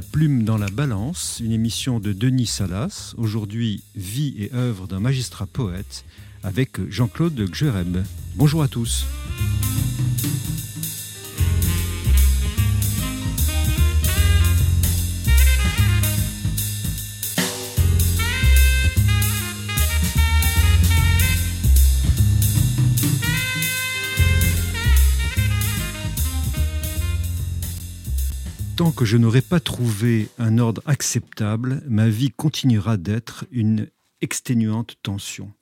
La 0.00 0.06
plume 0.06 0.44
dans 0.44 0.56
la 0.56 0.70
balance, 0.70 1.42
une 1.44 1.52
émission 1.52 2.00
de 2.00 2.14
Denis 2.14 2.46
Salas, 2.46 3.12
aujourd'hui 3.18 3.82
Vie 3.94 4.34
et 4.38 4.50
œuvre 4.54 4.86
d'un 4.86 4.98
magistrat 4.98 5.44
poète, 5.44 6.06
avec 6.42 6.80
Jean-Claude 6.88 7.46
Gjereb. 7.52 7.98
Bonjour 8.34 8.62
à 8.62 8.68
tous. 8.68 9.04
Tant 28.80 28.92
que 28.92 29.04
je 29.04 29.18
n'aurai 29.18 29.42
pas 29.42 29.60
trouvé 29.60 30.30
un 30.38 30.56
ordre 30.56 30.80
acceptable, 30.86 31.82
ma 31.86 32.08
vie 32.08 32.30
continuera 32.30 32.96
d'être 32.96 33.44
une 33.52 33.88
exténuante 34.22 34.96
tension. 35.02 35.52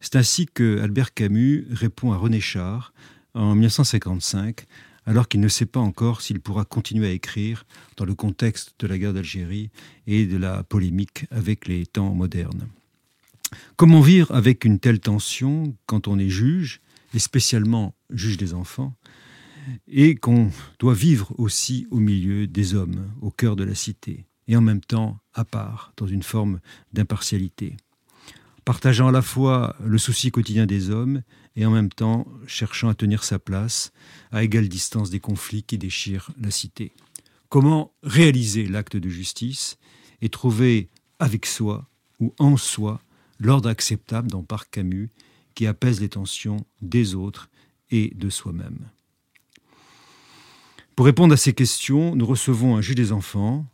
C'est 0.00 0.14
ainsi 0.14 0.46
que 0.46 0.78
Albert 0.78 1.12
Camus 1.12 1.66
répond 1.72 2.12
à 2.12 2.16
René 2.16 2.38
Char 2.38 2.92
en 3.34 3.56
1955, 3.56 4.66
alors 5.06 5.26
qu'il 5.26 5.40
ne 5.40 5.48
sait 5.48 5.66
pas 5.66 5.80
encore 5.80 6.22
s'il 6.22 6.38
pourra 6.38 6.64
continuer 6.64 7.08
à 7.08 7.10
écrire 7.10 7.66
dans 7.96 8.04
le 8.04 8.14
contexte 8.14 8.74
de 8.78 8.86
la 8.86 8.96
guerre 8.96 9.12
d'Algérie 9.12 9.70
et 10.06 10.26
de 10.26 10.36
la 10.36 10.62
polémique 10.62 11.26
avec 11.32 11.66
les 11.66 11.84
temps 11.84 12.14
modernes. 12.14 12.68
Comment 13.74 14.02
vivre 14.02 14.32
avec 14.32 14.64
une 14.64 14.78
telle 14.78 15.00
tension 15.00 15.74
quand 15.86 16.06
on 16.06 16.16
est 16.16 16.30
juge, 16.30 16.80
et 17.12 17.18
spécialement 17.18 17.96
juge 18.10 18.36
des 18.36 18.54
enfants, 18.54 18.94
et 19.88 20.14
qu'on 20.14 20.50
doit 20.78 20.94
vivre 20.94 21.34
aussi 21.38 21.86
au 21.90 21.98
milieu 21.98 22.46
des 22.46 22.74
hommes, 22.74 23.10
au 23.20 23.30
cœur 23.30 23.56
de 23.56 23.64
la 23.64 23.74
cité, 23.74 24.26
et 24.48 24.56
en 24.56 24.60
même 24.60 24.80
temps 24.80 25.18
à 25.34 25.44
part, 25.44 25.92
dans 25.96 26.06
une 26.06 26.22
forme 26.22 26.60
d'impartialité, 26.92 27.76
partageant 28.64 29.08
à 29.08 29.12
la 29.12 29.22
fois 29.22 29.76
le 29.84 29.98
souci 29.98 30.30
quotidien 30.30 30.66
des 30.66 30.90
hommes 30.90 31.22
et 31.56 31.66
en 31.66 31.70
même 31.70 31.90
temps 31.90 32.26
cherchant 32.46 32.88
à 32.88 32.94
tenir 32.94 33.24
sa 33.24 33.38
place 33.38 33.92
à 34.30 34.42
égale 34.42 34.68
distance 34.68 35.10
des 35.10 35.20
conflits 35.20 35.62
qui 35.62 35.78
déchirent 35.78 36.30
la 36.40 36.50
cité. 36.50 36.92
Comment 37.48 37.92
réaliser 38.02 38.66
l'acte 38.66 38.96
de 38.96 39.08
justice 39.08 39.78
et 40.22 40.28
trouver 40.28 40.88
avec 41.18 41.44
soi 41.46 41.88
ou 42.20 42.34
en 42.38 42.56
soi 42.56 43.02
l'ordre 43.38 43.68
acceptable 43.68 44.30
dans 44.30 44.42
Parc 44.42 44.70
Camus 44.70 45.10
qui 45.54 45.66
apaise 45.66 46.00
les 46.00 46.08
tensions 46.08 46.64
des 46.80 47.14
autres 47.14 47.50
et 47.90 48.12
de 48.14 48.30
soi-même. 48.30 48.88
Pour 50.96 51.06
répondre 51.06 51.32
à 51.32 51.36
ces 51.36 51.54
questions, 51.54 52.14
nous 52.14 52.26
recevons 52.26 52.76
un 52.76 52.82
juge 52.82 52.96
des 52.96 53.12
enfants, 53.12 53.64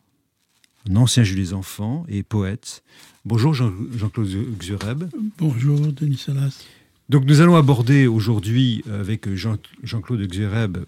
un 0.88 0.96
ancien 0.96 1.24
juge 1.24 1.36
des 1.36 1.52
enfants 1.52 2.06
et 2.08 2.22
poète. 2.22 2.82
Bonjour 3.24 3.54
Jean-Claude 3.54 4.28
Xureb. 4.58 5.04
Bonjour 5.38 5.80
Denis 5.80 6.16
Salas. 6.16 6.64
Donc 7.08 7.24
nous 7.24 7.40
allons 7.40 7.56
aborder 7.56 8.06
aujourd'hui 8.06 8.84
avec 8.92 9.28
Jean-Claude 9.34 10.28
Xureb 10.28 10.78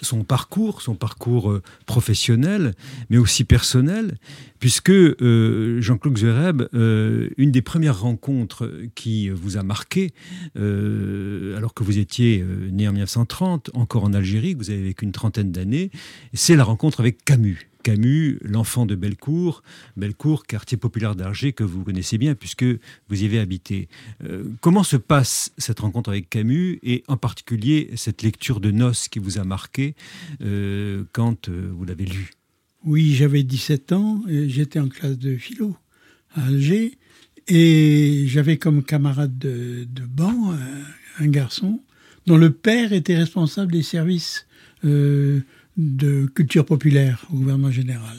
son 0.00 0.24
parcours, 0.24 0.82
son 0.82 0.94
parcours 0.94 1.50
euh, 1.50 1.62
professionnel, 1.86 2.74
mais 3.10 3.18
aussi 3.18 3.44
personnel, 3.44 4.18
puisque 4.58 4.90
euh, 4.90 5.80
Jean-Claude 5.80 6.18
Zereb, 6.18 6.62
euh, 6.74 7.28
une 7.36 7.50
des 7.50 7.62
premières 7.62 8.00
rencontres 8.00 8.70
qui 8.94 9.28
vous 9.28 9.56
a 9.56 9.62
marqué, 9.62 10.12
alors 10.56 11.74
que 11.74 11.82
vous 11.82 11.98
étiez 11.98 12.44
né 12.70 12.88
en 12.88 12.92
1930, 12.92 13.70
encore 13.74 14.04
en 14.04 14.12
Algérie, 14.12 14.54
que 14.54 14.58
vous 14.58 14.70
avez 14.70 14.82
vécu 14.82 15.04
une 15.04 15.12
trentaine 15.12 15.50
d'années, 15.50 15.90
c'est 16.32 16.56
la 16.56 16.64
rencontre 16.64 17.00
avec 17.00 17.24
Camus. 17.24 17.71
Camus, 17.82 18.38
l'enfant 18.42 18.86
de 18.86 18.94
Bellecour, 18.94 19.62
Bellecour, 19.96 20.46
quartier 20.46 20.78
populaire 20.78 21.14
d'Alger 21.14 21.52
que 21.52 21.64
vous 21.64 21.84
connaissez 21.84 22.18
bien 22.18 22.34
puisque 22.34 22.64
vous 22.64 23.22
y 23.22 23.24
avez 23.24 23.38
habité. 23.38 23.88
Euh, 24.24 24.44
comment 24.60 24.84
se 24.84 24.96
passe 24.96 25.52
cette 25.58 25.80
rencontre 25.80 26.10
avec 26.10 26.30
Camus 26.30 26.78
et 26.82 27.02
en 27.08 27.16
particulier 27.16 27.90
cette 27.96 28.22
lecture 28.22 28.60
de 28.60 28.70
Noces 28.70 29.08
qui 29.08 29.18
vous 29.18 29.38
a 29.38 29.44
marqué 29.44 29.94
euh, 30.42 31.04
quand 31.12 31.48
euh, 31.48 31.70
vous 31.74 31.84
l'avez 31.84 32.06
lu? 32.06 32.30
Oui, 32.84 33.14
j'avais 33.14 33.42
17 33.42 33.92
ans, 33.92 34.22
j'étais 34.28 34.80
en 34.80 34.88
classe 34.88 35.18
de 35.18 35.36
philo 35.36 35.76
à 36.34 36.46
Alger 36.46 36.98
et 37.46 38.24
j'avais 38.26 38.56
comme 38.56 38.82
camarade 38.82 39.38
de, 39.38 39.86
banc 40.08 40.52
un, 41.20 41.26
garçon 41.28 41.80
dont 42.26 42.36
le 42.36 42.50
père 42.50 42.92
était 42.92 43.16
responsable 43.16 43.70
des 43.70 43.82
services 43.82 44.46
de 45.76 46.26
culture 46.26 46.64
populaire 46.64 47.26
au 47.32 47.36
gouvernement 47.36 47.70
général. 47.70 48.16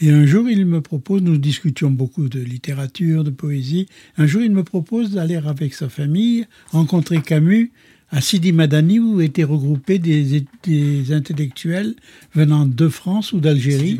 Et 0.00 0.10
un 0.10 0.26
jour, 0.26 0.48
il 0.48 0.64
me 0.64 0.80
propose, 0.80 1.22
nous 1.22 1.38
discutions 1.38 1.90
beaucoup 1.90 2.28
de 2.28 2.40
littérature, 2.40 3.24
de 3.24 3.30
poésie, 3.30 3.88
un 4.16 4.26
jour, 4.26 4.42
il 4.42 4.52
me 4.52 4.62
propose 4.62 5.10
d'aller 5.10 5.36
avec 5.36 5.74
sa 5.74 5.88
famille 5.88 6.46
rencontrer 6.70 7.20
Camus 7.20 7.72
à 8.10 8.22
Sidi 8.22 8.52
Madani, 8.52 8.98
où 8.98 9.20
étaient 9.20 9.44
regroupés 9.44 9.98
des, 9.98 10.44
intellectuels 11.12 11.94
venant 12.34 12.64
de 12.64 12.88
France 12.88 13.32
ou 13.32 13.40
d'Algérie. 13.40 13.98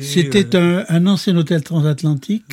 C'était 0.00 0.56
euh, 0.56 0.84
un, 0.88 1.06
ancien 1.06 1.36
hôtel 1.36 1.62
transatlantique 1.62 2.44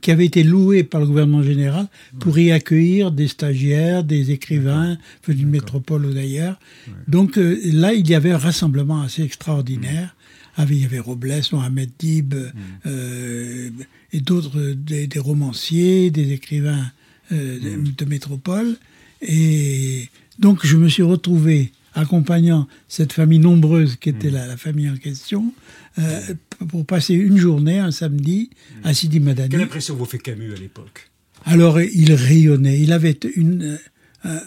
qui 0.00 0.10
avait 0.12 0.26
été 0.26 0.44
loué 0.44 0.84
par 0.84 1.00
le 1.00 1.06
gouvernement 1.06 1.42
général 1.42 1.88
pour 2.20 2.38
y 2.38 2.52
accueillir 2.52 3.10
des 3.10 3.26
stagiaires, 3.26 4.04
des 4.04 4.30
écrivains 4.30 4.98
venus 5.26 5.46
de 5.46 5.50
métropole 5.50 6.06
ou 6.06 6.14
d'ailleurs. 6.14 6.60
Donc 7.08 7.38
euh, 7.38 7.58
là, 7.64 7.92
il 7.92 8.08
y 8.08 8.14
avait 8.14 8.30
un 8.32 8.38
rassemblement 8.38 9.02
assez 9.02 9.22
extraordinaire. 9.22 10.14
Mm. 10.58 10.64
il 10.70 10.82
y 10.82 10.84
avait 10.84 11.00
Robles, 11.00 11.42
Mohamed 11.50 11.90
Dib 11.98 12.34
mm. 12.34 12.50
euh, 12.86 13.70
et 14.12 14.20
d'autres, 14.20 14.74
des, 14.74 15.08
romanciers, 15.18 16.10
des 16.12 16.32
écrivains 16.32 16.92
mm. 17.32 17.94
de 17.98 18.04
métropole. 18.04 18.76
Et 19.22 20.08
donc 20.38 20.64
je 20.66 20.76
me 20.76 20.88
suis 20.88 21.02
retrouvé 21.02 21.72
accompagnant 21.96 22.68
cette 22.88 23.12
famille 23.12 23.38
nombreuse 23.38 23.96
qui 23.96 24.10
était 24.10 24.30
mmh. 24.30 24.34
la, 24.34 24.56
famille 24.56 24.88
en 24.88 24.96
question, 24.96 25.52
euh, 25.98 26.20
pour 26.68 26.84
passer 26.84 27.14
une 27.14 27.38
journée, 27.38 27.78
un 27.78 27.90
samedi, 27.90 28.50
à 28.84 28.92
Sidi 28.94 29.18
Madani. 29.18 29.48
Quelle 29.48 29.62
impression 29.62 29.96
vous 29.96 30.04
fait 30.04 30.18
Camus 30.18 30.52
à 30.52 30.56
l'époque? 30.56 31.10
Alors, 31.44 31.80
il 31.80 32.12
rayonnait. 32.12 32.78
Il 32.80 32.92
avait 32.92 33.18
une, 33.34 33.78
euh, 34.26 34.38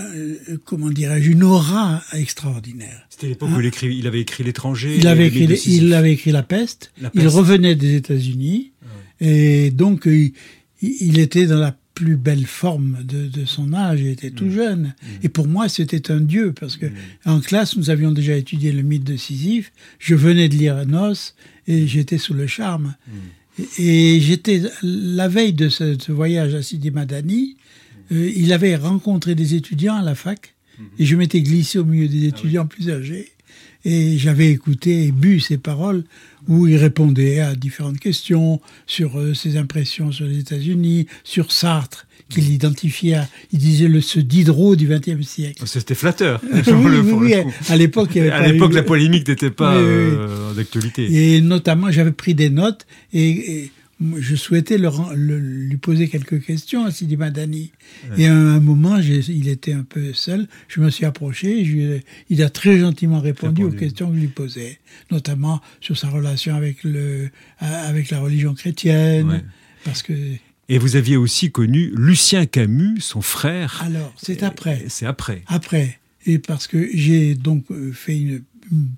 euh, 0.00 0.58
comment 0.64 0.90
dirais-je, 0.90 1.30
une 1.30 1.42
aura 1.42 2.02
extraordinaire. 2.12 3.06
C'était 3.08 3.28
l'époque 3.28 3.50
où 3.56 3.60
il, 3.60 4.06
avait 4.06 4.20
écrit 4.20 4.44
L'étranger. 4.44 4.96
Il 4.98 5.06
avait 5.06 5.28
écrit, 5.28 5.46
il 5.66 5.94
avait 5.94 6.12
écrit 6.12 6.32
La 6.32 6.42
Peste. 6.42 6.92
Il 7.14 7.28
revenait 7.28 7.76
des 7.76 7.94
États-Unis. 7.94 8.72
Ah 8.82 8.86
et 9.20 9.70
donc, 9.70 10.06
il, 10.82 11.18
était 11.18 11.46
dans 11.46 11.58
la 11.58 11.76
plus 12.00 12.16
belle 12.16 12.46
forme 12.46 12.96
de, 13.04 13.44
son 13.44 13.74
âge, 13.74 14.00
il 14.00 14.06
était 14.06 14.30
tout 14.30 14.46
mm. 14.46 14.52
jeune. 14.52 14.82
Mm. 14.82 15.06
Et 15.24 15.28
pour 15.28 15.46
moi, 15.46 15.68
c'était 15.68 16.10
un 16.10 16.20
dieu, 16.20 16.54
parce 16.58 16.78
que 16.78 16.86
mm. 16.86 16.92
en 17.26 17.40
classe, 17.40 17.76
nous 17.76 17.90
avions 17.90 18.10
déjà 18.10 18.36
étudié 18.36 18.72
le 18.72 18.80
mythe 18.80 19.04
de 19.04 19.16
Sisyphe, 19.16 19.70
je 19.98 20.14
venais 20.14 20.48
de 20.48 20.54
lire 20.54 20.86
Nos, 20.86 21.12
et 21.66 21.86
j'étais 21.86 22.16
sous 22.16 22.32
le 22.32 22.46
charme. 22.46 22.94
Et, 23.78 24.18
j'étais, 24.20 24.62
la 24.82 25.28
veille 25.28 25.52
de 25.52 25.68
ce, 25.68 26.10
voyage 26.10 26.54
à 26.54 26.62
Sidi 26.62 26.90
Madani, 26.90 27.58
euh, 28.12 28.32
il 28.34 28.54
avait 28.54 28.76
rencontré 28.76 29.34
des 29.34 29.54
étudiants 29.54 29.96
à 29.96 30.02
la 30.02 30.14
fac, 30.14 30.54
mm-hmm. 30.78 30.84
et 31.00 31.04
je 31.04 31.16
m'étais 31.16 31.42
glissé 31.42 31.78
au 31.78 31.84
milieu 31.84 32.08
des 32.08 32.24
ah 32.24 32.28
étudiants 32.28 32.66
plus 32.66 32.88
âgés, 32.88 33.28
et 33.84 34.16
j'avais 34.16 34.50
écouté 34.50 35.04
et 35.04 35.12
bu 35.12 35.38
ses 35.38 35.58
paroles 35.58 36.04
où 36.48 36.66
il 36.66 36.76
répondait 36.76 37.40
à 37.40 37.54
différentes 37.54 37.98
questions 37.98 38.60
sur 38.86 39.18
euh, 39.18 39.34
ses 39.34 39.56
impressions 39.56 40.12
sur 40.12 40.26
les 40.26 40.38
États-Unis, 40.38 41.06
sur 41.24 41.52
Sartre, 41.52 42.06
qu'il 42.28 42.50
identifiait, 42.52 43.22
il 43.52 43.58
disait 43.58 43.88
le 43.88 44.00
ce 44.00 44.20
Diderot 44.20 44.76
du 44.76 44.86
XXe 44.86 45.26
siècle. 45.26 45.62
C'était 45.66 45.94
flatteur. 45.94 46.40
oui, 46.66 47.34
à 47.68 47.76
l'époque, 47.76 48.16
à 48.16 48.46
l'époque, 48.46 48.72
la 48.72 48.82
polémique 48.82 49.28
n'était 49.28 49.50
pas 49.50 49.74
euh, 49.74 50.54
d'actualité. 50.54 51.34
Et 51.36 51.40
notamment, 51.40 51.90
j'avais 51.90 52.12
pris 52.12 52.34
des 52.34 52.50
notes 52.50 52.86
et 53.12 53.70
je 54.18 54.36
souhaitais 54.36 54.78
lui 54.78 55.76
poser 55.76 56.08
quelques 56.08 56.42
questions 56.42 56.84
à 56.84 56.90
Sidi 56.90 57.16
Madani. 57.16 57.72
Et 58.16 58.26
à 58.26 58.34
un 58.34 58.60
moment, 58.60 58.96
il 58.98 59.48
était 59.48 59.72
un 59.72 59.82
peu 59.82 60.12
seul. 60.12 60.46
Je 60.68 60.80
me 60.80 60.90
suis 60.90 61.04
approché. 61.04 62.02
il 62.28 62.42
a 62.42 62.50
très 62.50 62.78
gentiment 62.78 63.20
répondu, 63.20 63.64
aux 63.64 63.70
questions 63.70 64.08
que 64.08 64.16
je 64.16 64.20
lui 64.20 64.28
posais, 64.28 64.78
notamment 65.10 65.60
sur 65.80 65.98
sa 65.98 66.08
relation 66.08 66.54
avec, 66.54 66.82
le, 66.84 67.30
avec 67.58 68.10
la 68.10 68.20
religion 68.20 68.54
chrétienne. 68.54 69.44
Parce 69.84 70.02
que 70.02 70.14
et 70.70 70.78
vous 70.78 70.94
aviez 70.94 71.16
aussi 71.16 71.50
connu 71.50 71.92
Lucien 71.96 72.46
Camus, 72.46 73.00
son 73.00 73.22
frère. 73.22 73.82
Alors, 73.84 74.14
c'est 74.16 74.44
après. 74.44 74.84
C'est 74.88 75.04
après. 75.04 75.42
Après. 75.48 75.98
Et 76.26 76.38
parce 76.38 76.68
que 76.68 76.88
j'ai 76.94 77.34
donc 77.34 77.64
euh, 77.72 77.90
fait 77.92 78.16
une 78.16 78.42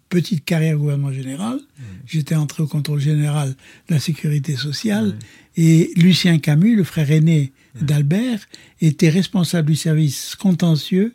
petite 0.09 0.45
carrière 0.45 0.77
au 0.77 0.81
gouvernement 0.81 1.13
général. 1.13 1.59
J'étais 2.07 2.35
entré 2.35 2.63
au 2.63 2.67
contrôle 2.67 3.01
général 3.01 3.51
de 3.89 3.95
la 3.95 4.01
sécurité 4.01 4.57
sociale. 4.57 5.17
Et 5.57 5.91
Lucien 5.97 6.39
Camus, 6.39 6.77
le 6.77 6.85
frère 6.85 7.11
aîné 7.11 7.53
d'Albert, 7.81 8.41
était 8.81 9.09
responsable 9.09 9.71
du 9.71 9.77
service 9.77 10.35
contentieux 10.37 11.15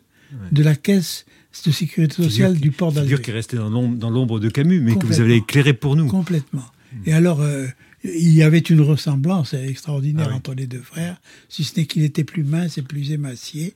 de 0.52 0.62
la 0.62 0.74
caisse 0.74 1.24
de 1.66 1.70
sécurité 1.72 2.22
sociale 2.22 2.54
Figure 2.54 2.70
du 2.70 2.70
port 2.70 2.92
d'Alger. 2.92 3.08
Figure 3.16 3.22
qui 3.22 3.30
est 3.30 3.34
resté 3.34 3.56
dans 3.56 4.10
l'ombre 4.10 4.38
de 4.38 4.48
Camus, 4.48 4.80
mais 4.80 4.96
que 4.96 5.06
vous 5.06 5.20
avez 5.20 5.36
éclairé 5.36 5.72
pour 5.72 5.96
nous. 5.96 6.06
Complètement. 6.06 6.64
Et 7.06 7.12
alors, 7.12 7.40
euh, 7.40 7.66
il 8.04 8.32
y 8.32 8.42
avait 8.42 8.58
une 8.58 8.80
ressemblance 8.80 9.54
extraordinaire 9.54 10.26
Ah 10.28 10.32
oui. 10.32 10.36
entre 10.36 10.54
les 10.54 10.66
deux 10.66 10.80
frères, 10.80 11.20
si 11.48 11.64
ce 11.64 11.78
n'est 11.78 11.86
qu'il 11.86 12.02
était 12.02 12.24
plus 12.24 12.44
mince 12.44 12.78
et 12.78 12.82
plus 12.82 13.10
émacié. 13.12 13.74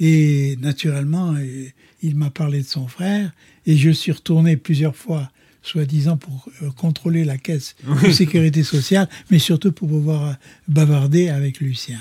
Et 0.00 0.56
naturellement, 0.60 1.34
euh, 1.34 1.66
il 2.02 2.16
m'a 2.16 2.30
parlé 2.30 2.62
de 2.62 2.66
son 2.66 2.88
frère, 2.88 3.32
et 3.66 3.76
je 3.76 3.90
suis 3.90 4.12
retourné 4.12 4.56
plusieurs 4.56 4.96
fois, 4.96 5.30
soi-disant 5.62 6.16
pour 6.16 6.48
euh, 6.62 6.70
contrôler 6.70 7.24
la 7.24 7.38
caisse 7.38 7.76
de 8.02 8.10
sécurité 8.10 8.62
sociale, 8.62 9.08
mais 9.30 9.38
surtout 9.38 9.72
pour 9.72 9.88
pouvoir 9.88 10.26
euh, 10.26 10.32
bavarder 10.68 11.28
avec 11.28 11.60
Lucien. 11.60 12.00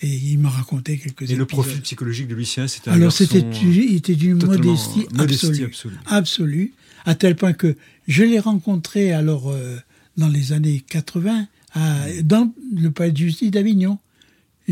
Et 0.00 0.08
il 0.08 0.38
m'a 0.38 0.48
raconté 0.48 0.98
quelques 0.98 1.30
Et 1.30 1.36
le 1.36 1.46
profil 1.46 1.80
psychologique 1.80 2.26
de 2.26 2.34
Lucien, 2.34 2.66
c'était 2.66 2.90
un 2.90 2.94
Alors 2.94 3.12
c'était 3.12 3.44
il 3.62 3.94
était 3.94 4.16
d'une 4.16 4.44
modestie, 4.44 5.06
modestie 5.12 5.46
absolue, 5.46 5.64
absolue. 5.64 5.96
absolue, 6.06 6.72
à 7.04 7.14
tel 7.14 7.36
point 7.36 7.52
que 7.52 7.76
je 8.08 8.24
l'ai 8.24 8.40
rencontré 8.40 9.12
alors 9.12 9.50
euh, 9.50 9.76
dans 10.16 10.28
les 10.28 10.52
années 10.52 10.82
80 10.88 11.46
à, 11.74 12.06
dans 12.24 12.52
le 12.76 12.90
palais 12.90 13.12
de 13.12 13.16
justice 13.16 13.50
d'Avignon. 13.50 13.98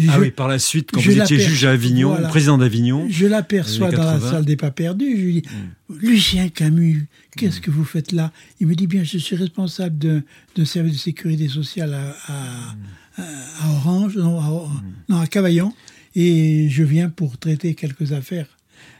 Ah 0.09 0.21
oui, 0.21 0.31
par 0.31 0.47
la 0.49 0.59
suite, 0.59 0.91
quand 0.93 1.01
vous 1.01 1.19
étiez 1.19 1.39
juge 1.41 1.65
à 1.65 1.73
Avignon, 1.73 2.11
voilà. 2.11 2.29
président 2.29 2.57
d'Avignon, 2.59 3.07
Je 3.11 3.27
l'aperçois 3.27 3.91
dans 3.91 4.05
la 4.05 4.13
80. 4.15 4.31
salle 4.31 4.45
des 4.45 4.57
pas 4.57 4.71
perdus. 4.71 5.17
Je 5.17 5.23
lui 5.23 5.33
dis 5.35 5.43
Mm. 5.89 5.95
Lucien 6.01 6.49
Camus, 6.49 7.09
qu'est-ce 7.37 7.61
que 7.61 7.71
vous 7.73 7.85
faites 7.85 8.13
là? 8.13 8.33
Il 8.61 8.69
me 8.69 8.75
dit 8.77 8.87
bien, 8.87 9.03
je 9.03 9.19
suis 9.19 9.35
responsable 9.37 9.99
d'un 9.99 10.65
service 10.65 10.93
de 10.95 10.99
sécurité 10.99 11.49
sociale 11.49 11.95
à, 11.95 12.17
à- 12.33 12.75
Mm. 13.19 13.23
à 13.63 13.71
Orange, 13.73 14.17
non 14.17 14.39
à, 14.41 14.69
non, 15.09 15.19
à 15.21 15.27
Cavaillon, 15.27 15.75
et 16.15 16.69
je 16.71 16.83
viens 16.85 17.09
pour 17.11 17.37
traiter 17.39 17.75
quelques 17.75 18.13
affaires. 18.13 18.47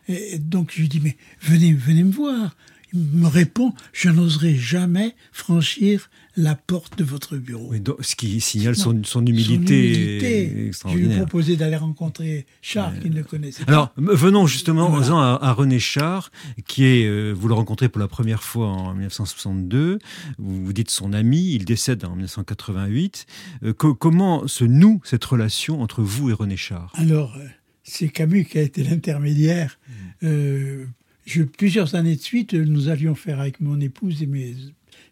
Et 0.09 0.39
donc 0.39 0.73
je 0.75 0.81
lui 0.81 0.89
dis 0.89 1.01
mais 1.01 1.17
venez, 1.41 1.73
venez 1.73 2.03
me 2.03 2.13
voir. 2.13 2.57
Il 2.93 2.99
me 3.01 3.29
répond 3.29 3.73
je 3.93 4.09
n'oserai 4.11 4.57
jamais 4.57 5.15
franchir 5.31 6.11
la 6.41 6.55
porte 6.55 6.99
de 6.99 7.05
votre 7.05 7.37
bureau. 7.37 7.69
Oui, 7.71 7.81
donc, 7.81 7.97
ce 8.01 8.17
qui 8.17 8.41
signale 8.41 8.75
Non, 8.77 8.83
son, 8.83 8.91
son 9.05 9.21
Son 9.21 9.27
humilité, 9.27 9.93
humilité. 9.93 10.71
Je 10.89 10.97
lui 10.97 11.13
ai 11.13 11.17
proposé 11.17 11.57
d'aller 11.57 11.77
rencontrer 11.77 12.47
Charles, 12.63 12.99
qui 13.01 13.11
ne 13.11 13.17
le 13.17 13.23
connaissait 13.25 13.65
pas. 13.65 13.71
Alors, 13.73 13.93
venons 13.97 14.47
justement 14.47 14.89
Voilà. 14.91 15.13
en 15.15 15.21
à, 15.21 15.39
à 15.43 15.53
René 15.53 15.79
Char, 15.79 16.31
qui 16.67 16.85
est, 16.85 17.07
euh, 17.07 17.33
vous 17.33 17.49
le 17.49 17.55
rencontrez 17.55 17.89
pour 17.89 18.01
la 18.01 18.09
première 18.09 18.43
fois 18.43 18.69
en 18.69 18.93
1962, 18.95 19.99
vous 20.39 20.65
vous 20.65 20.73
dites 20.73 20.91
son 20.91 21.13
ami, 21.13 21.53
il 21.55 21.65
décède 21.65 22.05
en 22.05 22.11
1988. 22.17 23.27
Euh, 23.65 23.73
co- 23.73 23.95
comment 23.95 24.47
se 24.49 24.65
noue 24.65 25.01
cette 25.05 25.25
relation 25.25 25.83
entre 25.83 26.03
vous 26.03 26.31
et 26.31 26.33
René 26.33 26.57
Char? 26.57 26.93
Alors, 26.95 27.37
euh, 27.39 27.45
c'est 27.83 28.09
Camus 28.09 28.45
qui 28.45 28.59
a 28.59 28.63
été 28.63 28.83
l'intermédiaire. 28.83 29.79
Euh, 30.23 30.85
je- 31.27 31.43
plusieurs 31.43 31.95
années 31.95 32.17
de 32.17 32.21
suite, 32.21 32.55
euh, 32.55 32.65
nous 32.65 32.89
allions 32.89 33.15
faire 33.15 33.41
avec 33.41 33.61
mon 33.61 33.81
épouse 33.81 34.23
et 34.23 34.27
mes 34.27 34.55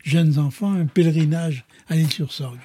jeunes 0.08 0.38
enfants 0.38 0.72
un 0.72 0.87
pèlerinage 0.87 1.64
à 1.88 1.96
l'île-sur-Sorgue. 1.96 2.58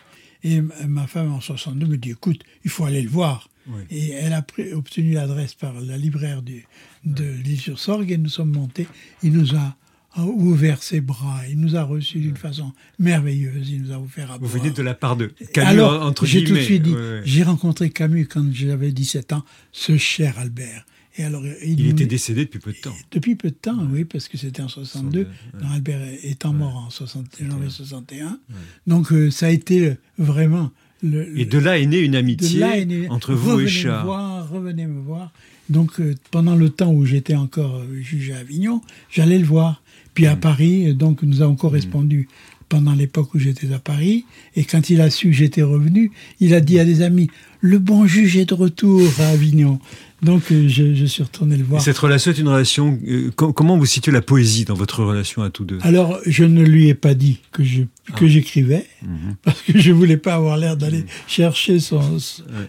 Et 0.43 0.55
m- 0.55 0.71
ma 0.87 1.07
femme, 1.07 1.31
en 1.31 1.41
62, 1.41 1.85
me 1.87 1.97
dit, 1.97 2.11
écoute, 2.11 2.41
il 2.63 2.69
faut 2.71 2.85
aller 2.85 3.01
le 3.01 3.09
voir. 3.09 3.49
Oui. 3.67 3.81
Et 3.91 4.09
elle 4.11 4.33
a 4.33 4.41
pris- 4.41 4.73
obtenu 4.73 5.13
l'adresse 5.13 5.53
par 5.53 5.79
la 5.79 5.97
libraire 5.97 6.41
du- 6.41 6.65
de 7.05 7.23
l'île-sur-Sorgue 7.23 8.11
et 8.11 8.17
nous 8.17 8.29
sommes 8.29 8.51
montés. 8.51 8.87
Il 9.23 9.33
nous 9.33 9.55
a 9.55 9.75
a 10.15 10.25
ouvert 10.25 10.83
ses 10.83 11.01
bras, 11.01 11.39
il 11.49 11.59
nous 11.59 11.75
a 11.75 11.81
reçus 11.81 12.19
d'une 12.19 12.37
façon 12.37 12.71
merveilleuse, 12.99 13.71
il 13.71 13.81
nous 13.81 13.91
a 13.91 13.97
offert 13.99 14.29
à 14.29 14.35
Vous 14.37 14.41
boire. 14.41 14.51
venez 14.61 14.69
de 14.69 14.81
la 14.83 14.93
part 14.93 15.15
de 15.15 15.25
Camus, 15.53 15.67
Alors, 15.71 16.03
entre 16.05 16.27
j'ai 16.27 16.39
tout 16.43 16.51
de 16.51 16.59
guillemets. 16.59 16.63
suite 16.65 16.83
dit, 16.83 16.91
Ouais, 16.91 16.97
ouais. 16.99 17.21
j'ai 17.25 17.41
rencontré 17.41 17.89
Camus 17.89 18.27
quand 18.27 18.45
j'avais 18.53 18.91
17 18.91 19.33
ans, 19.33 19.43
ce 19.71 19.97
cher 19.97 20.37
Albert. 20.37 20.85
Et 21.17 21.23
alors, 21.23 21.43
Il 21.63 21.87
était 21.87 22.05
décédé 22.05 22.45
depuis 22.45 22.59
peu 22.59 22.71
de 22.71 22.77
temps. 22.77 22.95
Depuis 23.11 23.35
peu 23.35 23.49
de 23.49 23.55
temps, 23.55 23.77
oui, 23.91 24.03
parce 24.03 24.27
que 24.27 24.37
c'était 24.37 24.63
en 24.63 24.67
62, 24.67 25.19
ouais. 25.19 25.27
quand 25.59 25.71
Albert 25.71 26.01
étant 26.23 26.53
mort 26.53 26.75
en 26.75 26.89
60, 26.89 27.25
janvier 27.39 27.69
61. 27.69 28.39
Donc, 28.87 29.11
euh, 29.11 29.29
ça 29.29 29.47
a 29.47 29.49
été 29.49 29.93
vraiment 30.17 30.71
le, 31.03 31.37
Et 31.37 31.45
de 31.45 31.59
là 31.59 31.77
est 31.77 31.85
née 31.85 31.99
une 31.99 32.15
amitié 32.15 32.61
est 32.61 33.09
entre 33.09 33.33
vous 33.33 33.59
et 33.59 33.67
Char. 33.67 34.01
Me 34.01 34.05
voir, 34.05 34.49
revenez 34.49 34.87
me 34.87 35.01
voir. 35.01 35.33
Donc, 35.69 35.99
euh, 35.99 36.15
pendant 36.31 36.55
le 36.55 36.69
temps 36.69 36.91
où 36.91 37.05
j'étais 37.05 37.35
encore 37.35 37.75
euh, 37.77 38.01
juge 38.01 38.31
à 38.31 38.37
Avignon, 38.37 38.81
j'allais 39.09 39.37
le 39.37 39.45
voir. 39.45 39.83
Puis 40.13 40.25
Mm. 40.25 40.29
à 40.29 40.35
Paris, 40.35 40.89
euh, 40.89 40.93
donc 40.93 41.23
nous 41.23 41.41
avons 41.41 41.55
correspondu 41.55 42.27
pendant 42.69 42.93
l'époque 42.93 43.33
où 43.33 43.39
j'étais 43.39 43.71
à 43.73 43.79
Paris. 43.79 44.25
Et 44.55 44.63
quand 44.63 44.89
il 44.89 45.01
a 45.01 45.09
su 45.09 45.27
que 45.27 45.33
j'étais 45.33 45.61
revenu, 45.61 46.11
il 46.39 46.53
a 46.53 46.61
dit 46.61 46.79
à 46.79 46.85
des 46.85 47.01
amis 47.01 47.29
Le 47.59 47.79
bon 47.79 48.07
juge 48.07 48.37
est 48.37 48.45
de 48.45 48.53
retour 48.53 49.01
à 49.19 49.27
Avignon. 49.27 49.79
Donc, 50.23 50.51
euh, 50.51 50.67
je, 50.67 50.93
je 50.93 51.05
suis 51.05 51.21
retourné 51.23 51.55
le 51.57 51.61
Et 51.61 51.65
voir. 51.65 51.81
cette 51.81 51.97
relation 51.97 52.31
est 52.31 52.37
une 52.37 52.47
relation. 52.47 52.99
euh, 53.07 53.29
com- 53.35 53.53
comment 53.53 53.77
vous 53.77 53.85
situez 53.85 54.11
la 54.11 54.21
poésie 54.21 54.63
dans 54.65 54.73
votre 54.73 55.03
relation 55.03 55.41
à 55.43 55.49
tous 55.49 55.65
deux? 55.65 55.77
Alors, 55.81 56.19
je 56.25 56.43
ne 56.45 56.63
lui 56.63 56.87
ai 56.87 56.93
pas 56.93 57.13
dit 57.13 57.39
que 57.51 57.63
je 57.63 57.83
Ah. 58.11 58.17
que 58.17 58.27
j'écrivais, 58.27 58.85
Mhm. 59.01 59.35
parce 59.43 59.61
que 59.61 59.77
je 59.79 59.91
voulais 59.91 60.17
pas 60.17 60.35
avoir 60.35 60.57
l'air 60.57 60.77
d'aller 60.77 61.05
chercher 61.27 61.79
son, 61.79 61.99
Ouais, 61.99 62.17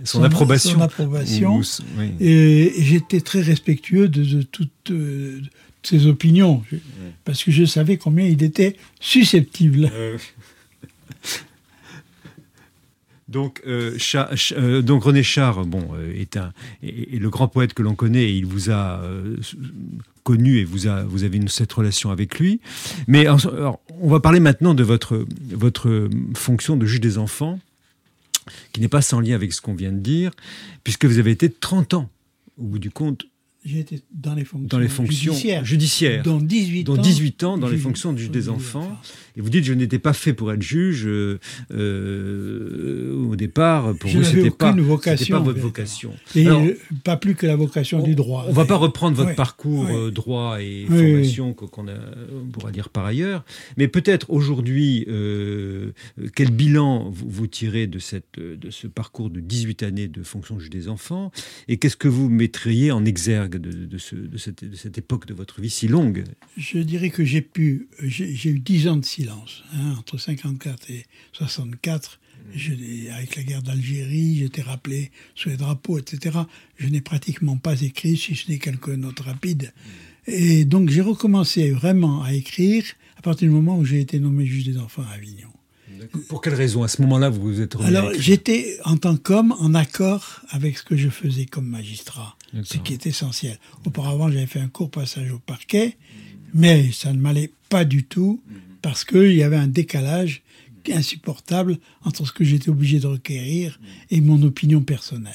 Son, 0.04 0.22
approbation. 0.22 0.72
son 0.72 0.80
approbation. 0.80 1.56
Ou- 1.58 1.62
oui. 1.98 2.10
Et 2.20 2.72
j'étais 2.78 3.20
très 3.20 3.40
respectueux 3.40 4.08
de, 4.08 4.22
de 4.24 4.42
toutes 4.42 4.70
euh, 4.90 5.40
ses 5.82 6.06
opinions, 6.06 6.62
je- 6.72 6.76
parce 7.24 7.44
que 7.44 7.50
je 7.50 7.64
savais 7.64 7.96
combien 7.98 8.26
il 8.26 8.42
était 8.42 8.76
susceptible. 9.00 9.90
Euh, 9.92 10.16
Donc, 13.28 13.62
euh, 13.66 13.96
euh, 14.52 14.82
donc 14.82 15.04
René 15.04 15.22
Char, 15.22 15.64
bon, 15.64 15.88
euh, 15.94 16.12
est, 16.14 16.36
un, 16.36 16.52
le 16.82 17.28
grand 17.28 17.48
poète 17.48 17.72
que 17.72 17.82
l'on 17.82 17.94
connaît 17.94 18.24
et 18.24 18.36
il 18.36 18.46
vous 18.46 18.70
a 18.70 19.02
connu 20.24 20.58
et 20.58 20.64
vous, 20.64 20.88
a, 20.88 20.96
avez 20.98 21.36
une, 21.36 21.48
cette 21.48 21.72
relation 21.72 22.10
avec 22.10 22.38
lui. 22.38 22.60
Mais 23.08 23.26
on 23.28 24.08
va 24.08 24.20
parler 24.20 24.40
maintenant 24.40 24.74
de 24.74 24.82
votre, 24.82 25.24
votre 25.50 26.08
fonction 26.34 26.76
de 26.76 26.86
juge 26.86 27.00
des 27.00 27.18
enfants, 27.18 27.58
qui 28.72 28.80
n'est 28.80 28.88
pas 28.88 29.02
sans 29.02 29.20
lien 29.20 29.34
avec 29.34 29.52
ce 29.52 29.60
qu'on 29.60 29.74
vient 29.74 29.92
de 29.92 30.00
dire, 30.00 30.30
puisque 30.82 31.06
vous 31.06 31.18
avez 31.18 31.30
été 31.30 31.50
30 31.50 31.94
ans, 31.94 32.10
au 32.58 32.64
bout 32.64 32.78
du 32.78 32.90
compte, 32.90 33.24
J'ai 33.64 33.78
été 33.81 34.02
dans 34.12 34.34
les 34.34 34.44
fonctions, 34.44 34.69
dans 34.69 34.78
les 34.78 34.88
fonctions 34.88 35.32
judiciaires, 35.32 35.64
judiciaires. 35.64 36.22
dont 36.22 36.38
18 36.38 36.84
dont 36.84 36.99
ans, 36.99 37.02
18 37.02 37.44
ans 37.44 37.56
dans 37.58 37.69
les 37.69 37.78
fonctions 37.78 38.12
de 38.12 38.19
juge 38.19 38.31
des 38.31 38.50
enfants. 38.50 39.00
Et 39.37 39.40
vous 39.40 39.49
dites, 39.49 39.64
je 39.64 39.72
n'étais 39.72 39.99
pas 39.99 40.12
fait 40.12 40.34
pour 40.34 40.52
être 40.52 40.61
juge. 40.62 41.06
euh, 41.06 41.38
euh, 41.72 43.14
au 43.28 43.37
départ, 43.37 43.94
pour 43.98 44.10
Je 44.10 44.19
vous, 44.19 44.24
c'était 44.24 44.50
pas, 44.50 44.72
vocation, 44.72 45.38
pas 45.38 45.43
votre 45.43 45.60
vocation. 45.60 46.12
Et 46.34 46.46
Alors, 46.46 46.62
pas 47.05 47.17
plus 47.17 47.34
que 47.34 47.46
la 47.46 47.56
vocation 47.56 48.03
du 48.03 48.15
droit. 48.15 48.44
on 48.48 48.53
va 48.53 48.65
pas 48.65 48.77
reprendre 48.77 49.17
votre 49.17 49.31
Ouais, 49.31 49.34
parcours 49.34 49.84
ouais. 49.86 49.94
euh, 49.96 50.10
droit 50.10 50.60
et 50.60 50.86
Oui, 50.88 50.98
formation 51.12 51.53
qu'on- 51.55 51.86
on 51.88 52.46
pourra 52.53 52.70
dire 52.70 52.88
par 52.91 53.05
ailleurs, 53.06 53.44
mais 53.77 53.88
peut-être 53.88 54.31
aujourd'hui, 54.31 55.06
quel 56.34 56.50
bilan 56.50 57.08
vous, 57.10 57.27
vous 57.29 57.46
tirez 57.46 57.86
de, 57.86 57.98
cette, 57.98 58.38
de 58.38 58.70
ce 58.70 58.86
parcours 58.86 59.31
de 59.31 59.41
18 59.41 59.82
années 59.82 60.08
de 60.08 60.22
fonction 60.22 60.55
de 60.56 60.60
juge 60.60 60.70
des 60.70 60.88
enfants? 60.88 61.31
Et 61.69 61.79
qu'est-ce 61.79 61.96
que 61.96 62.08
vous 62.08 62.29
mettriez 62.29 62.93
en 62.93 63.05
exergue 63.05 63.54
de, 63.58 63.87
de 63.87 63.99
ce- 63.99 64.15
de 64.15 64.37
cette, 64.39 64.65
de 64.65 64.77
cette 64.77 64.99
époque 64.99 65.27
de 65.27 65.34
votre 65.34 65.61
vie 65.61 65.70
si 65.70 65.89
longue 65.89 66.25
Je 66.56 66.79
dirais 66.79 67.11
que 67.11 67.25
j'ai 67.25 67.41
pu, 67.43 67.89
j'ai 68.03 68.49
eu 68.51 68.58
10 68.58 68.89
ans 68.89 68.96
de 68.96 69.05
silence, 69.05 69.65
hein, 69.75 69.94
entre 69.99 70.19
54 70.19 70.91
et 70.91 71.05
64. 71.32 72.20
Je 72.55 72.73
l'ai- 72.73 73.08
avec 73.11 73.37
la 73.37 73.43
guerre 73.43 73.63
d'Algérie, 73.63 74.37
j'étais 74.39 74.63
rappelé 74.63 75.11
sous 75.34 75.49
les 75.49 75.56
drapeaux, 75.56 75.99
etc. 75.99 76.39
Je 76.77 76.89
n'ai 76.89 77.01
pratiquement 77.01 77.56
pas 77.56 77.81
écrit, 77.81 78.17
si 78.17 78.34
ce 78.37 78.51
n'est 78.51 78.58
quelques 78.58 78.89
notes 78.91 79.20
rapides. 79.20 79.73
Et 80.27 80.65
donc 80.65 80.91
j'ai 80.91 81.01
recommencé 81.01 81.70
vraiment 81.70 82.23
à 82.23 82.32
écrire 82.34 82.84
à 83.17 83.23
partir 83.23 83.49
du 83.49 83.55
moment 83.55 83.79
où 83.79 83.84
j'ai 83.84 84.01
été 84.01 84.19
nommé 84.20 84.44
juge 84.46 84.65
des 84.65 84.79
enfants 84.79 85.03
à 85.11 85.15
Avignon. 85.15 85.49
Pour 86.29 86.41
quelle 86.43 86.55
raison 86.55 86.82
À 86.82 86.89
ce 86.89 87.01
moment-là, 87.03 87.31
vous 87.31 87.41
vous 87.41 87.61
êtes 87.61 87.75
remis 87.75 87.87
Alors 87.89 88.11
j'étais 88.19 88.79
en 88.84 88.96
tant 88.96 89.17
qu'homme 89.17 89.53
en 89.58 89.75
accord 89.75 90.41
avec 90.51 90.77
ce 90.79 90.82
que 90.82 90.96
je 90.96 91.08
faisais 91.08 91.46
comme 91.46 91.67
magistrat, 91.67 92.37
ce 92.63 92.79
qui 92.79 92.93
est 92.93 93.06
essentiel. 93.06 93.58
Auparavant 93.84 94.31
j'avais 94.31 94.46
fait 94.46 94.61
un 94.61 94.69
court 94.69 94.91
passage 94.91 95.31
au 95.32 95.39
parquet, 95.39 95.96
mais 96.55 96.91
ça 96.93 97.13
ne 97.13 97.19
m'allait 97.19 97.51
pas 97.69 97.84
du 97.84 98.05
tout 98.05 98.41
parce 98.82 99.05
qu'il 99.05 99.34
y 99.34 99.43
avait 99.43 99.56
un 99.56 99.67
décalage 99.69 100.43
insupportable 100.93 101.79
entre 102.05 102.27
ce 102.27 102.32
que 102.32 102.44
j'étais 102.44 102.69
obligé 102.69 103.01
de 103.01 103.06
requérir 103.06 103.81
et 104.11 104.20
mon 104.20 104.43
opinion 104.43 104.82
personnelle, 104.82 105.32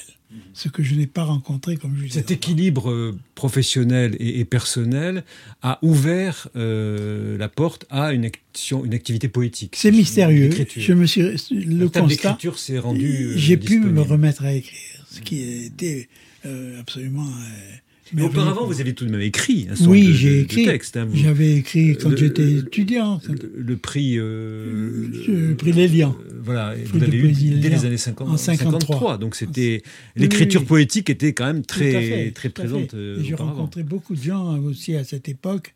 ce 0.52 0.68
que 0.68 0.82
je 0.84 0.94
n'ai 0.94 1.08
pas 1.08 1.24
rencontré 1.24 1.76
comme 1.76 1.96
juge. 1.96 2.12
Cet 2.12 2.30
équilibre 2.30 2.88
euh, 2.90 3.18
professionnel 3.34 4.16
et, 4.20 4.38
et 4.38 4.44
personnel 4.44 5.24
a 5.62 5.80
ouvert 5.82 6.48
euh, 6.54 7.36
la 7.36 7.48
porte 7.48 7.84
à 7.90 8.12
une, 8.12 8.24
action, 8.26 8.84
une 8.84 8.94
activité 8.94 9.28
poétique. 9.28 9.74
C'est 9.76 9.90
mystérieux. 9.90 10.48
L'écriture. 10.50 10.82
Je 10.82 10.92
me 10.92 11.06
suis 11.06 11.22
le 11.22 11.88
constat. 11.88 12.06
d'écriture 12.06 12.58
s'est 12.58 12.78
rendue. 12.78 13.30
euh, 13.32 13.36
J'ai 13.36 13.56
pu 13.56 13.80
me 13.80 14.00
remettre 14.02 14.44
à 14.44 14.52
écrire, 14.52 15.04
ce 15.10 15.20
qui 15.20 15.40
était 15.64 16.08
euh, 16.08 16.14
absolument 16.44 17.80
euh, 18.12 18.16
Mais 18.16 18.22
auparavant, 18.22 18.66
vous 18.66 18.80
avez 18.80 18.94
tout 18.94 19.04
de 19.04 19.10
même 19.10 19.20
écrit 19.20 19.68
un 19.70 19.76
certain 19.76 19.90
oui, 19.90 20.12
j'ai 20.14 20.40
écrit. 20.40 20.64
texte. 20.64 20.96
Hein, 20.96 21.08
J'avais 21.12 21.56
écrit 21.56 21.96
quand 21.96 22.16
j'étais 22.16 22.52
étudiant. 22.52 23.20
Le, 23.54 23.76
prix. 23.76 24.18
Euh, 24.18 25.08
le 25.28 25.54
prix 25.54 25.72
Lélian. 25.72 26.16
Euh, 26.20 26.40
voilà, 26.42 26.74
vous 26.86 26.98
l'avez 26.98 27.18
eu 27.18 27.32
dès 27.32 27.68
les 27.68 27.84
années 27.84 27.96
50, 27.96 28.28
en 28.28 28.36
53. 28.36 29.18
Donc 29.18 29.36
c'était 29.36 29.82
l'écriture 30.16 30.64
poétique 30.64 31.10
était 31.10 31.32
quand 31.32 31.46
même 31.46 31.64
très 31.64 32.30
très 32.32 32.48
présente. 32.48 32.94
Euh, 32.94 33.22
j'ai 33.22 33.34
rencontré 33.34 33.82
beaucoup 33.82 34.14
de 34.14 34.22
gens 34.22 34.58
aussi 34.58 34.96
à 34.96 35.04
cette 35.04 35.28
époque 35.28 35.74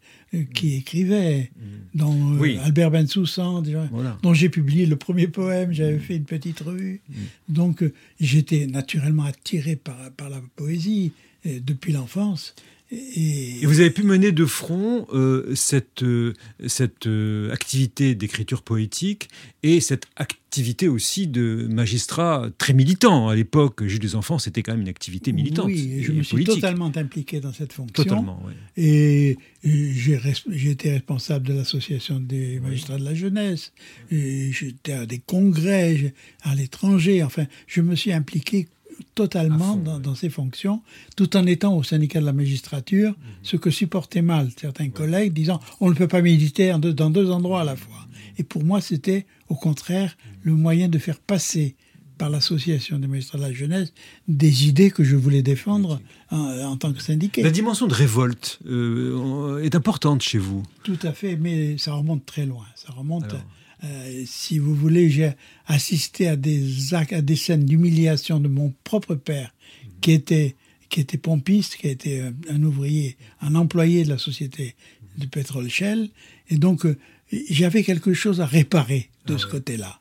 qui 0.53 0.75
écrivaient, 0.75 1.51
mm. 1.55 1.99
dont 1.99 2.41
Albert 2.65 2.91
Bensoussan, 2.91 3.63
dont 4.23 4.35
j'ai 4.35 4.49
publié 4.49 4.87
le 4.87 4.97
premier 4.97 5.29
poème. 5.29 5.73
J'avais 5.73 5.99
fait 5.99 6.17
une 6.17 6.25
petite 6.25 6.61
revue. 6.61 7.01
Mm. 7.09 7.15
Donc 7.51 7.85
j'étais 8.21 8.67
naturellement 8.67 9.25
attiré 9.25 9.77
par 9.77 9.97
par 10.17 10.31
la 10.31 10.41
poésie 10.57 11.13
depuis 11.45 11.93
l'enfance. 11.93 12.55
Et... 12.91 13.65
vous 13.65 13.81
avez 13.81 13.91
pu 13.91 14.03
mener 14.03 14.31
de 14.31 14.45
front 14.45 15.07
euh, 15.13 15.55
cette, 15.55 16.03
euh, 16.03 16.35
cette 16.67 17.07
euh, 17.07 17.51
activité 17.51 18.15
d'écriture 18.15 18.63
poétique 18.63 19.29
et 19.63 19.81
cette 19.81 20.07
activité 20.17 20.87
aussi 20.87 21.27
de 21.27 21.67
magistrat 21.69 22.51
très 22.59 22.75
militant. 22.75 23.29
À 23.29 23.35
l'époque, 23.35 23.85
juge 23.85 24.01
des 24.01 24.15
enfants, 24.15 24.39
c'était 24.39 24.63
quand 24.63 24.73
même 24.73 24.83
une 24.83 24.89
activité 24.89 25.33
militante. 25.33 25.67
Oui, 25.67 26.03
je 26.03 26.13
me 26.13 26.23
suis 26.23 26.45
totalement 26.45 26.93
impliqué 26.95 27.41
dans 27.41 27.53
cette 27.53 27.73
fonction. 27.73 28.05
Totalement, 28.05 28.41
oui. 28.47 28.53
Et, 28.77 29.39
j'ai 29.65 30.71
été 30.71 30.93
responsable 30.93 31.49
de 31.49 31.55
l'association 31.55 32.21
des 32.21 32.61
magistrats 32.61 32.99
de 32.99 33.05
la 33.05 33.15
jeunesse. 33.15 33.73
J'étais 34.11 34.93
à 34.93 35.07
des 35.07 35.19
congrès 35.19 36.13
à 36.43 36.55
l'étranger. 36.55 37.23
Enfin, 37.23 37.47
je 37.67 37.81
me 37.81 37.97
suis 37.97 38.13
impliqué 38.13 38.69
totalement 39.15 39.77
dans, 39.77 40.15
ses 40.15 40.31
fonctions, 40.31 40.83
tout 41.17 41.37
en 41.37 41.47
étant 41.47 41.77
au 41.77 41.83
syndicat 41.83 42.21
de 42.21 42.27
la 42.27 42.33
magistrature, 42.33 43.11
mhm. 43.11 43.17
ce 43.43 43.57
que 43.57 43.71
supportaient 43.71 44.23
mal 44.23 44.51
certains 44.57 44.91
collègues, 44.91 45.33
disant 45.33 45.61
on 45.81 45.91
ne 45.91 45.95
peut 45.95 46.09
pas 46.09 46.23
militer 46.23 46.75
dans 46.79 47.11
deux 47.11 47.31
endroits 47.31 47.63
à 47.63 47.65
la 47.65 47.77
fois. 47.77 48.07
Et 48.39 48.43
pour 48.43 48.65
moi, 48.65 48.81
c'était 48.81 49.27
au 49.49 49.55
contraire 49.55 50.17
le 50.43 50.55
moyen 50.55 50.89
de 50.89 50.99
faire 50.99 51.21
passer 51.21 51.77
par 52.19 52.31
l'association 52.31 52.99
des 52.99 53.07
magistrats 53.07 53.39
de 53.39 53.43
la 53.43 53.53
jeunesse 53.53 53.93
des 54.29 54.69
idées 54.69 54.91
que 54.91 55.03
je 55.03 55.17
voulais 55.17 55.43
défendre 55.43 56.01
en, 56.31 56.77
tant 56.77 56.93
que 56.93 57.03
syndicat. 57.03 57.43
La 57.43 57.51
dimension 57.51 57.87
de 57.87 57.95
révolte 57.95 58.61
euh, 58.67 59.63
est 59.63 59.75
importante 59.75 60.23
chez 60.23 60.39
vous. 60.39 60.63
Tout 60.85 60.99
à 61.03 61.13
fait, 61.13 61.37
mais 61.37 61.77
ça 61.79 61.93
remonte 61.93 62.25
très 62.25 62.47
loin. 62.47 62.67
Ça 62.77 62.93
remonte. 62.93 63.35
Euh, 63.85 64.25
si 64.27 64.59
vous 64.59 64.75
voulez, 64.75 65.11
j'ai 65.11 65.33
assisté 65.67 66.29
à 66.29 66.37
des 66.37 66.95
actes, 66.95 67.13
à 67.13 67.23
des 67.23 67.37
scènes 67.37 67.65
d'humiliation 67.65 68.41
de 68.41 68.49
mon 68.49 68.73
propre 68.85 69.15
père, 69.15 69.53
qui 70.01 70.13
était 70.13 70.57
qui 70.89 71.01
était 71.01 71.19
pompiste, 71.19 71.77
qui 71.77 71.89
était 71.89 72.23
un 72.49 72.63
ouvrier, 72.63 73.17
un 73.41 73.57
employé 73.57 74.05
de 74.05 74.11
la 74.11 74.19
société 74.19 74.77
de 75.19 75.27
pétrole 75.27 75.69
Shell, 75.69 76.11
et 76.51 76.57
donc 76.57 76.87
euh, 76.87 76.97
j'avais 77.51 77.83
quelque 77.83 78.15
chose 78.15 78.41
à 78.41 78.47
réparer 78.47 79.11
de 79.27 79.35
ah 79.35 79.39
ce 79.39 79.47
côté-là. 79.47 80.01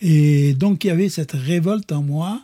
Et 0.00 0.54
donc 0.54 0.84
il 0.84 0.88
y 0.88 0.90
avait 0.90 1.08
cette 1.08 1.32
révolte 1.32 1.90
en 1.92 2.02
moi. 2.02 2.42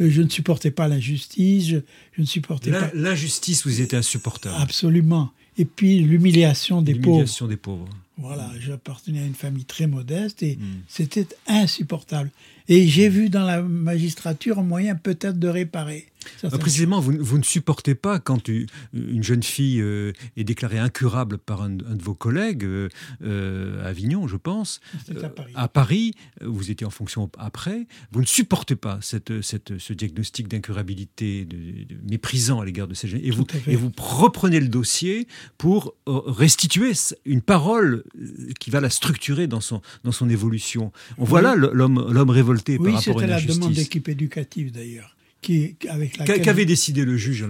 Euh, 0.00 0.10
je 0.10 0.22
ne 0.22 0.28
supportais 0.28 0.70
pas 0.70 0.88
l'injustice, 0.88 1.68
je, 1.68 1.76
ne 2.18 2.24
supportais 2.24 2.70
pas. 2.70 2.90
L'injustice 2.94 3.64
vous 3.64 3.80
était 3.80 3.96
insupportable. 3.96 4.56
Absolument. 4.58 5.32
Et 5.56 5.64
puis 5.64 6.00
l'humiliation 6.00 6.82
des 6.82 6.94
pauvres. 6.94 7.06
L'humiliation 7.06 7.46
des 7.46 7.56
pauvres. 7.56 7.88
Voilà, 8.18 8.50
j'appartenais 8.58 9.20
à 9.20 9.26
une 9.26 9.34
famille 9.34 9.64
très 9.64 9.86
modeste 9.86 10.42
et 10.42 10.56
hmm. 10.56 10.82
c'était 10.88 11.28
insupportable. 11.46 12.30
Et 12.68 12.86
j'ai 12.88 13.08
vu 13.08 13.28
dans 13.30 13.44
la 13.44 13.62
magistrature 13.62 14.58
un 14.58 14.64
moyen 14.64 14.96
peut-être 14.96 15.38
de 15.38 15.48
réparer. 15.48 16.06
Ah, 16.42 16.58
précisément, 16.58 17.00
vous, 17.00 17.38
ne 17.38 17.42
supportez 17.42 17.94
pas 17.94 18.18
quand 18.18 18.48
une 18.48 19.22
jeune 19.22 19.42
fille 19.42 19.80
euh, 19.80 20.12
est 20.36 20.44
déclarée 20.44 20.78
incurable 20.78 21.38
par 21.38 21.62
un, 21.62 21.70
de 21.70 22.02
vos 22.02 22.14
collègues, 22.14 22.64
euh, 22.64 22.88
euh, 23.22 23.84
à 23.84 23.88
Avignon, 23.88 24.28
je 24.28 24.36
pense, 24.36 24.80
à 25.22 25.28
Paris. 25.28 25.52
à 25.54 25.68
Paris. 25.68 26.14
vous 26.42 26.70
étiez 26.70 26.86
en 26.86 26.90
fonction 26.90 27.30
après, 27.38 27.86
vous 28.12 28.20
ne 28.20 28.26
supportez 28.26 28.76
pas 28.76 28.98
cette, 29.02 29.42
cette, 29.42 29.78
ce 29.78 29.92
diagnostic 29.92 30.48
d'incurabilité 30.48 31.44
de, 31.44 31.56
méprisant 32.08 32.60
à 32.60 32.64
l'égard 32.64 32.88
de 32.88 32.94
ces 32.94 33.08
jeunes. 33.08 33.20
Et 33.22 33.30
vous, 33.30 33.46
et 33.66 33.76
vous 33.76 33.90
reprenez 33.98 34.60
le 34.60 34.68
dossier 34.68 35.26
pour 35.56 35.94
restituer 36.06 36.92
une 37.24 37.42
parole 37.42 38.04
qui 38.60 38.70
va 38.70 38.80
la 38.80 38.90
structurer 38.90 39.46
dans 39.46 39.60
son, 39.60 39.80
dans 40.04 40.12
son 40.12 40.28
évolution. 40.28 40.92
On 41.18 41.24
voit 41.24 41.42
là 41.42 41.54
l'homme 41.56 42.30
révolté 42.30 42.78
par 42.78 42.94
rapport 42.94 43.20
à. 43.20 43.24
Oui, 43.24 43.28
la 43.28 43.40
demande 43.40 43.72
d'équipe 43.72 44.08
éducative 44.08 44.72
d'ailleurs 44.72 45.17
avec 45.88 46.24
Qu'avait 46.24 46.66
décidé 46.66 47.04
le 47.04 47.16
juge 47.16 47.46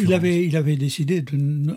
il, 0.00 0.12
avait, 0.12 0.44
il 0.44 0.56
avait 0.56 0.76
décidé 0.76 1.24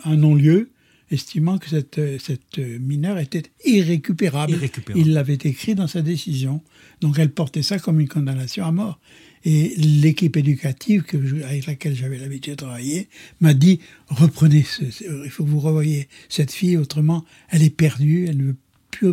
un 0.04 0.16
non-lieu, 0.18 0.72
estimant 1.12 1.58
que 1.58 1.70
cette, 1.70 2.00
cette 2.20 2.58
mineure 2.58 3.18
était 3.18 3.44
irrécupérable. 3.66 4.58
Il 4.96 5.14
l'avait 5.14 5.40
écrit 5.44 5.76
dans 5.76 5.88
sa 5.88 6.02
décision. 6.02 6.62
Donc 7.02 7.18
elle 7.20 7.32
portait 7.32 7.64
ça 7.64 7.80
comme 7.80 8.00
une 8.00 8.08
condamnation 8.08 8.66
à 8.66 8.72
mort. 8.72 9.00
Et 9.46 9.74
l'équipe 9.78 10.36
éducative 10.36 11.04
que 11.04 11.18
avec 11.46 11.66
laquelle 11.66 11.96
j'avais 11.96 12.18
l'habitude 12.18 12.54
de 12.54 12.58
travailler 12.58 13.08
m'a 13.40 13.54
dit 13.54 13.80
reprenez, 14.08 14.66
il 14.82 15.30
faut 15.30 15.46
que 15.46 15.50
vous 15.50 15.62
revoyiez 15.62 16.10
cette 16.28 16.52
fille, 16.52 16.76
autrement 16.76 17.24
elle 17.50 17.64
est 17.64 17.70
perdue, 17.70 18.26
elle 18.28 18.38
ne 18.38 18.52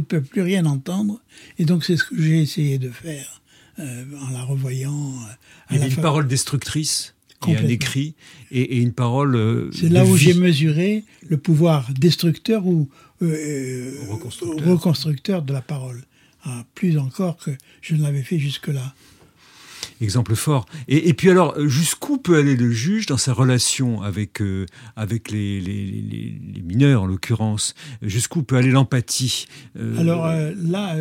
peut 0.00 0.20
plus 0.20 0.42
rien 0.42 0.66
entendre. 0.66 1.22
Et 1.58 1.64
donc 1.64 1.84
c'est 1.84 1.96
ce 1.96 2.04
que 2.04 2.20
j'ai 2.20 2.42
essayé 2.42 2.78
de 2.78 2.90
faire. 2.90 3.40
Euh, 3.78 4.04
en 4.26 4.30
la 4.30 4.42
revoyant. 4.42 5.12
Euh, 5.12 5.34
Il 5.70 5.78
y 5.78 5.82
a 5.82 5.86
une 5.86 5.96
parole 5.96 6.26
destructrice 6.26 7.14
et 7.46 7.56
un 7.56 7.68
écrit 7.68 8.14
et, 8.50 8.78
une 8.78 8.94
parole. 8.94 9.36
Euh, 9.36 9.70
C'est 9.72 9.90
là 9.90 10.06
où 10.06 10.16
j'ai 10.16 10.32
mesuré 10.32 11.04
le 11.28 11.36
pouvoir 11.36 11.92
destructeur 11.92 12.66
ou 12.66 12.88
reconstructeur. 13.20 14.66
reconstructeur. 14.66 15.42
de 15.42 15.52
la 15.52 15.60
parole, 15.60 16.04
ah, 16.44 16.64
plus 16.74 16.96
encore 16.96 17.36
que 17.36 17.50
je 17.82 17.94
ne 17.94 18.02
l'avais 18.02 18.22
fait 18.22 18.38
jusque-là 18.38 18.94
exemple 20.00 20.34
fort. 20.34 20.66
Et, 20.88 21.14
puis 21.14 21.30
alors, 21.30 21.54
jusqu'où 21.66 22.18
peut 22.18 22.36
aller 22.36 22.56
le 22.56 22.70
juge 22.70 23.06
dans 23.06 23.16
sa 23.16 23.32
relation 23.32 24.02
avec, 24.02 24.40
euh, 24.40 24.66
avec 24.94 25.30
les, 25.30 25.60
les, 25.60 26.62
mineurs, 26.62 27.02
en 27.02 27.06
l'occurrence? 27.06 27.74
Jusqu'où 28.02 28.42
peut 28.42 28.56
aller 28.56 28.70
l'empathie 28.70 29.46
euh, 29.78 29.98
Alors 29.98 30.26
euh, 30.26 30.52
là, 30.56 30.96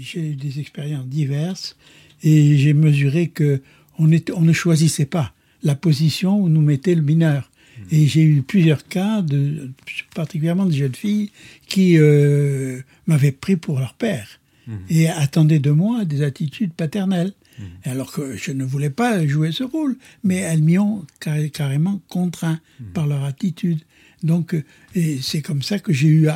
j'ai 0.00 0.20
eu 0.20 0.34
des 0.34 0.60
expériences 0.60 1.06
diverses 1.06 1.76
et 2.22 2.56
j'ai 2.56 2.74
mesuré 2.74 3.28
que 3.28 3.60
on, 3.98 4.10
on 4.34 4.42
ne 4.42 4.52
choisissait 4.52 5.06
pas 5.06 5.32
la 5.62 5.74
position 5.74 6.40
où 6.40 6.48
nous 6.48 6.62
mettait 6.62 6.94
le 6.94 7.02
mineur. 7.02 7.50
Mmh. 7.78 7.82
Et 7.94 8.06
j'ai 8.06 8.22
eu 8.22 8.42
plusieurs 8.42 8.86
cas, 8.86 9.22
de, 9.22 9.70
particulièrement 10.14 10.66
de 10.66 10.72
jeunes 10.72 10.94
filles, 10.94 11.30
qui 11.66 11.98
m'avaient 13.06 13.32
pris 13.32 13.56
pour 13.56 13.80
leur 13.80 13.94
père 13.94 14.38
mmh. 14.72 14.76
et 14.90 15.08
attendaient 15.08 15.58
de 15.58 15.70
moi 15.70 16.04
des 16.04 16.22
attitudes 16.22 16.72
paternelles. 16.72 17.32
Mhm. 17.58 17.66
Alors 17.84 18.12
que 18.12 18.36
je 18.36 18.52
ne 18.52 18.64
voulais 18.64 18.90
pas 18.90 19.26
jouer 19.26 19.52
ce 19.52 19.64
rôle, 19.64 19.96
mais 20.24 20.36
elles 20.36 20.62
m'y 20.62 20.78
ont 20.78 21.04
carrément 21.52 22.00
contraint 22.08 22.60
mhm. 22.80 22.86
par 22.92 23.06
leur 23.06 23.24
attitude. 23.24 23.80
Donc, 24.22 24.54
euh, 24.54 24.62
c'est 25.20 25.42
comme 25.42 25.62
ça 25.62 25.78
que 25.78 25.92
j'ai 25.92 26.08
eu 26.08 26.28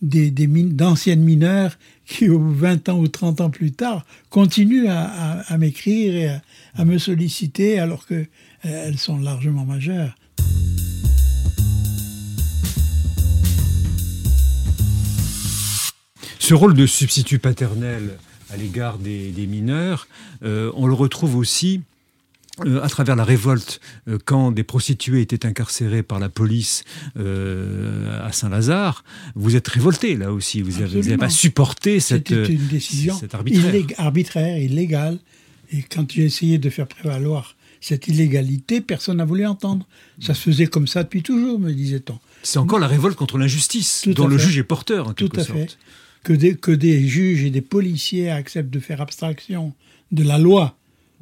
des, 0.00 0.30
d'anciennes 0.30 1.22
mineurs 1.22 1.78
qui, 2.06 2.26
20 2.28 2.88
ans 2.88 2.98
ou 2.98 3.08
30 3.08 3.40
ans 3.40 3.50
plus 3.50 3.72
tard, 3.72 4.06
continuent 4.30 4.88
à, 4.88 5.58
m'écrire 5.58 6.14
et 6.16 6.40
à, 6.74 6.84
me 6.84 6.98
solliciter 6.98 7.78
alors 7.78 8.06
qu'elles 8.06 8.28
euh, 8.64 8.96
sont 8.96 9.18
largement 9.18 9.64
majeures. 9.64 10.14
Ce 16.44 16.52
rôle 16.52 16.74
de 16.74 16.84
substitut 16.84 17.38
paternel, 17.38 18.18
à 18.52 18.58
l'égard 18.58 18.98
des, 18.98 19.46
mineurs. 19.48 20.06
Euh, 20.42 20.70
on 20.74 20.86
le 20.86 20.92
retrouve 20.92 21.36
aussi 21.36 21.80
euh, 22.66 22.82
à 22.82 22.88
travers 22.90 23.16
la 23.16 23.24
révolte, 23.24 23.80
euh, 24.08 24.18
quand 24.22 24.52
des 24.52 24.62
prostituées 24.62 25.22
étaient 25.22 25.46
incarcérées 25.46 26.02
par 26.02 26.18
la 26.18 26.28
police 26.28 26.84
à 27.16 28.30
Saint-Lazare, 28.30 29.04
vous 29.34 29.56
êtes 29.56 29.68
révolté 29.68 30.16
là 30.16 30.34
aussi. 30.34 30.60
Vous 30.60 30.82
n'avez 30.82 31.16
pas 31.16 31.30
supporté 31.30 31.98
cette, 31.98 32.28
une 32.28 32.66
décision 32.66 33.18
arbitraire. 33.32 33.86
arbitraire, 33.96 34.58
illégale. 34.58 35.20
Et 35.72 35.82
quand 35.82 36.12
j'ai 36.12 36.26
essayé 36.26 36.58
de 36.58 36.68
faire 36.68 36.86
prévaloir 36.86 37.56
cette 37.80 38.06
illégalité, 38.06 38.82
personne 38.82 39.16
n'a 39.16 39.24
voulu 39.24 39.46
entendre. 39.46 39.86
Ça 40.20 40.34
se 40.34 40.42
faisait 40.42 40.66
comme 40.66 40.88
ça 40.88 41.04
depuis 41.04 41.22
toujours, 41.22 41.58
me 41.58 41.72
disait-on. 41.72 42.18
C'est 42.42 42.58
encore 42.58 42.80
la 42.80 42.86
révolte 42.86 43.16
contre 43.16 43.38
l'injustice, 43.38 44.06
dont 44.08 44.26
le 44.26 44.36
juge 44.36 44.58
est 44.58 44.62
porteur, 44.62 45.08
en 45.08 45.14
Tout 45.14 45.30
quelque 45.30 45.40
à 45.40 45.44
sorte. 45.44 45.58
Fait 45.58 45.78
que 46.24 46.32
des, 46.32 46.56
que 46.56 46.72
des 46.72 47.06
juges 47.06 47.44
et 47.44 47.50
des 47.50 47.60
policiers 47.60 48.30
acceptent 48.30 48.72
de 48.72 48.80
faire 48.80 49.00
abstraction 49.00 49.74
de 50.10 50.24
la 50.24 50.38
loi 50.38 50.76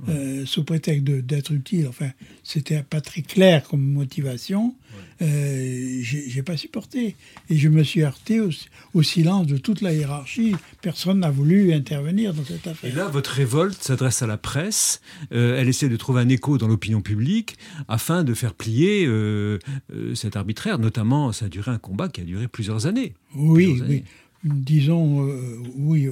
euh, 0.08 0.44
sous 0.46 0.64
prétexte 0.64 1.04
d'être 1.04 1.52
utile. 1.52 1.86
Enfin, 1.86 2.10
c'était 2.42 2.82
pas 2.82 3.00
très 3.00 3.22
clair 3.22 3.62
comme 3.68 3.82
motivation. 3.82 4.74
Euh, 5.20 6.00
j'ai 6.02 6.42
pas 6.42 6.56
supporté. 6.56 7.14
Et 7.50 7.56
je 7.56 7.68
me 7.68 7.84
suis 7.84 8.02
heurté 8.02 8.40
au, 8.40 9.02
silence 9.02 9.46
de 9.46 9.58
toute 9.58 9.80
la 9.80 9.92
hiérarchie. 9.92 10.56
Personne 10.80 11.20
n'a 11.20 11.30
voulu 11.30 11.72
intervenir 11.72 12.34
dans 12.34 12.44
cette 12.44 12.66
affaire. 12.66 12.90
Et 12.90 12.92
là, 12.92 13.06
votre 13.06 13.30
révolte 13.30 13.80
s'adresse 13.80 14.22
à 14.22 14.26
la 14.26 14.38
presse. 14.38 15.00
Euh, 15.32 15.60
elle 15.60 15.68
essaie 15.68 15.88
de 15.88 15.96
trouver 15.96 16.22
un 16.22 16.28
écho 16.28 16.58
dans 16.58 16.68
l'opinion 16.68 17.00
publique 17.00 17.56
afin 17.86 18.24
de 18.24 18.34
faire 18.34 18.54
plier 18.54 19.08
cet 20.14 20.36
arbitraire. 20.36 20.78
Notamment, 20.78 21.30
ça 21.32 21.44
a 21.44 21.48
duré 21.48 21.70
un 21.70 21.78
combat 21.78 22.08
qui 22.08 22.22
a 22.22 22.24
duré 22.24 22.48
plusieurs 22.48 22.86
années. 22.86 23.14
Oui, 23.36 23.80
oui. 23.86 24.02
Disons, 24.44 25.28
oui, 25.76 26.08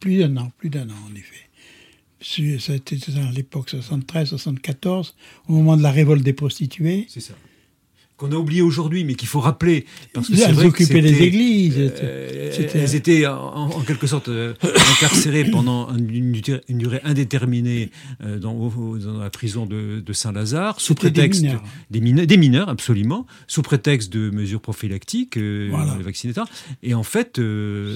plus 0.00 0.18
d'un 0.18 0.36
an, 0.36 0.52
plus 0.56 0.70
d'un 0.70 0.88
an 0.88 0.94
en 1.10 1.14
effet 1.14 1.46
c'était 2.20 2.96
à 3.18 3.30
l'époque 3.30 3.70
73, 3.70 4.30
74, 4.30 5.14
au 5.48 5.52
moment 5.52 5.76
de 5.76 5.82
la 5.82 5.90
révolte 5.90 6.22
des 6.22 6.32
prostituées. 6.32 7.06
C'est 7.08 7.20
ça 7.20 7.34
qu'on 8.16 8.32
a 8.32 8.36
oublié 8.36 8.62
aujourd'hui, 8.62 9.04
mais 9.04 9.14
qu'il 9.14 9.28
faut 9.28 9.40
rappeler. 9.40 9.84
Parce 10.12 10.28
que 10.28 10.34
elles 10.34 10.64
occupaient 10.64 11.00
les 11.00 11.22
églises. 11.22 11.74
Euh, 11.78 12.50
elles 12.74 12.94
étaient 12.94 13.26
en, 13.26 13.80
quelque 13.82 14.06
sorte 14.06 14.28
euh, 14.28 14.54
incarcérées 14.62 15.44
pendant 15.44 15.94
une, 15.94 16.32
durée 16.32 17.00
indéterminée 17.04 17.90
euh, 18.24 18.38
dans, 18.38 18.72
la 19.20 19.30
prison 19.30 19.66
de, 19.66 20.02
Saint-Lazare, 20.12 20.80
sous 20.80 20.94
prétexte 20.94 21.44
des 21.90 22.00
mineurs. 22.00 22.26
des 22.26 22.36
mineurs. 22.38 22.68
absolument, 22.70 23.26
sous 23.46 23.60
prétexte 23.60 24.10
de 24.10 24.30
mesures 24.30 24.62
prophylactiques, 24.62 25.36
voilà. 25.36 25.98
vaccinateurs. 26.00 26.48
Et 26.82 26.94
en 26.94 27.02
fait, 27.02 27.38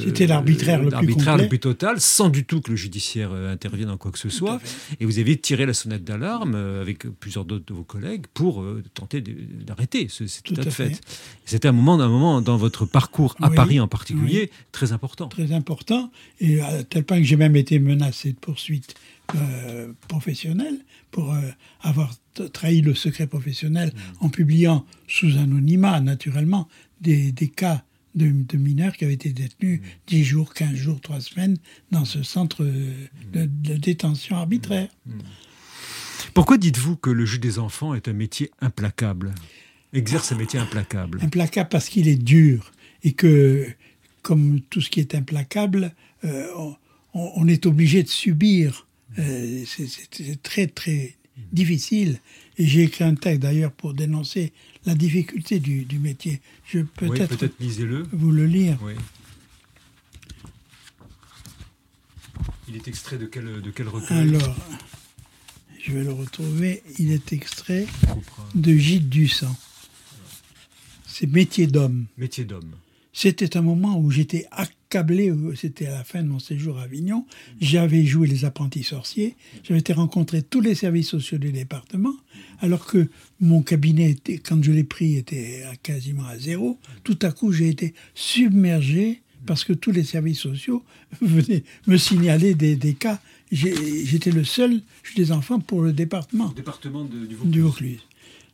c'était 0.05 0.27
l'arbitraire 0.27 0.83
le, 0.83 0.91
le 0.91 1.49
plus 1.49 1.61
total, 1.61 1.99
sans 2.01 2.29
du 2.29 2.45
tout 2.45 2.61
que 2.61 2.71
le 2.71 2.77
judiciaire 2.77 3.33
intervienne 3.33 3.89
en 3.89 3.97
quoi 3.97 4.13
que 4.13 4.19
ce 4.19 4.29
soit. 4.29 4.61
Et 5.01 5.07
vous 5.07 5.19
avez 5.19 5.39
tiré 5.39 5.65
la 5.65 5.73
sonnette 5.73 6.05
d'alarme 6.05 6.55
avec 6.55 7.09
plusieurs 7.21 7.47
d'autres 7.47 7.65
de 7.67 7.75
vos 7.75 7.85
collègues 7.85 8.27
pour 8.35 8.65
tenter 8.93 9.23
d'arrêter 9.23 10.10
c'est 10.11 10.43
tout, 10.43 10.55
à 10.57 10.71
fait. 10.71 11.01
C'était 11.45 11.69
un 11.69 11.73
moment, 11.73 11.99
un 12.01 12.09
moment 12.09 12.41
dans 12.41 12.57
votre 12.57 12.87
parcours 12.87 13.37
à 13.41 13.51
Paris 13.51 13.81
en 13.81 13.89
particulier 13.89 14.51
très 14.73 14.93
important. 14.93 15.29
Très 15.29 15.53
important, 15.53 16.11
et 16.41 16.61
à 16.61 16.83
tel 16.85 17.05
point 17.05 17.19
que 17.19 17.25
j'ai 17.25 17.37
même 17.37 17.57
été 17.57 17.79
menacé 17.79 18.33
de 18.33 18.39
poursuites 18.39 18.95
euh, 19.37 19.93
professionnelles 20.09 20.79
pour 21.11 21.33
euh, 21.33 21.41
avoir 21.81 22.13
trahi 22.53 22.81
le 22.81 22.95
secret 22.95 23.27
professionnel 23.27 23.93
mm. 23.95 24.25
en 24.25 24.29
publiant 24.29 24.87
sous 25.09 25.37
anonymat, 25.39 26.01
naturellement, 26.01 26.69
des, 27.01 27.33
cas 27.55 27.85
de, 28.15 28.33
mineurs 28.57 28.97
qui 28.97 29.05
avaient 29.05 29.15
été 29.15 29.33
détenus 29.33 29.81
10 30.09 30.21
mm. 30.21 30.25
jours, 30.25 30.55
15 30.55 30.75
jours, 30.75 31.01
3 31.01 31.21
semaines 31.21 31.57
dans 31.91 32.05
ce 32.05 32.23
centre 32.23 32.65
de, 32.65 33.47
détention 33.77 34.37
arbitraire. 34.37 34.89
Mm. 35.07 35.19
Pourquoi 36.35 36.59
dites-vous 36.59 36.97
que 36.97 37.11
le 37.11 37.25
juge 37.25 37.41
des 37.41 37.59
enfants 37.59 37.95
est 37.95 38.09
un 38.09 38.13
métier 38.13 38.51
implacable? 38.61 39.35
Exerce 39.93 40.33
un 40.33 40.37
métier 40.37 40.59
implacable. 40.59 41.21
Implacable 41.23 41.69
parce 41.69 41.89
qu'il 41.89 42.09
est 42.09 42.23
dur 42.23 42.73
et 43.03 43.13
que, 43.13 43.67
comme 44.23 44.61
tout 44.61 44.81
ce 44.81 44.91
qui 44.91 45.01
est 45.01 45.15
implacable, 45.15 45.93
euh, 46.25 46.47
on, 47.15 47.49
est 47.49 47.67
obligé 47.67 48.03
de 48.03 48.09
subir. 48.09 48.87
Euh, 49.19 49.65
c'est 49.67 50.43
très 50.43 50.67
très 50.67 51.17
difficile. 51.53 52.21
Et 52.59 52.67
j'ai 52.67 52.83
écrit 52.83 53.05
un 53.05 53.15
texte 53.15 53.41
d'ailleurs 53.41 53.73
pour 53.73 53.95
dénoncer 53.95 54.53
la 54.85 54.95
difficulté 54.95 55.59
du, 55.59 55.99
métier. 55.99 56.41
Je 56.67 56.81
peut-être 56.81 57.37
peut 57.37 57.51
lisez-le. 57.59 58.07
Vous 58.13 58.31
le 58.31 58.47
lire. 58.47 58.79
Oui. 58.83 58.93
Il 62.69 62.77
est 62.77 62.87
extrait 62.87 63.19
de 63.19 63.27
quel, 63.27 63.61
de 63.63 63.71
quel 63.71 63.89
recueil? 63.89 64.17
Alors, 64.17 64.57
je 65.83 65.93
vais 65.93 66.05
le 66.05 66.13
retrouver. 66.13 66.83
Il 67.01 67.11
est 67.11 67.33
extrait 67.33 67.87
de 68.55 68.77
Gîte 68.77 69.09
du 69.09 69.27
sang 69.27 69.57
c'est 71.21 71.31
Métier 71.31 71.67
d'homme. 71.67 72.07
Métier 72.17 72.47
d'homme. 72.47 72.77
C'était 73.13 73.59
un 73.59 73.61
moment 73.61 74.01
où 74.01 74.11
j'étais 74.11 74.47
accablé, 74.53 75.29
euh, 75.29 75.55
c'était 75.55 75.87
à 75.87 75.91
la 75.91 76.03
fin 76.05 76.23
de 76.23 76.29
mon 76.29 76.39
séjour 76.39 76.79
à 76.79 76.85
Avignon. 76.85 77.27
J'avais 77.61 78.07
joué 78.07 78.27
les 78.27 78.47
apprentis 78.47 78.85
sorciers, 78.85 79.37
j'avais 79.63 79.81
été 79.81 79.93
rencontrer 79.93 80.41
tous 80.41 80.63
les 80.63 80.75
services 80.75 81.11
sociaux 81.11 81.37
du 81.37 81.53
département, 81.53 82.15
alors 82.61 82.87
que 82.87 83.11
mon 83.39 83.61
cabinet, 83.61 84.13
était, 84.13 84.39
quand 84.39 84.65
je 84.65 84.73
l'ai 84.73 84.85
pris, 84.85 85.17
était 85.17 85.63
quasiment 85.83 86.25
à 86.25 86.39
zéro. 86.39 86.79
Tout 87.05 87.19
à 87.21 87.33
coup, 87.33 87.53
j'ai 87.53 87.69
été 87.69 87.93
submergé 88.15 89.21
parce 89.45 89.65
que 89.65 89.75
tous 89.75 89.91
les 89.91 90.05
services 90.05 90.41
sociaux 90.41 90.83
venaient 91.21 91.65
me 91.87 91.99
signaler 91.99 92.55
des, 92.55 92.95
cas. 92.95 93.21
J'étais 93.53 94.31
le 94.31 94.45
seul 94.45 94.81
juge 95.03 95.17
des 95.17 95.33
enfants 95.33 95.61
pour 95.61 95.83
le 95.83 95.93
département. 95.93 96.49
Le 96.49 96.55
département 96.55 97.05
de, 97.05 97.27
du 97.27 97.61
Vaucluse. 97.61 98.01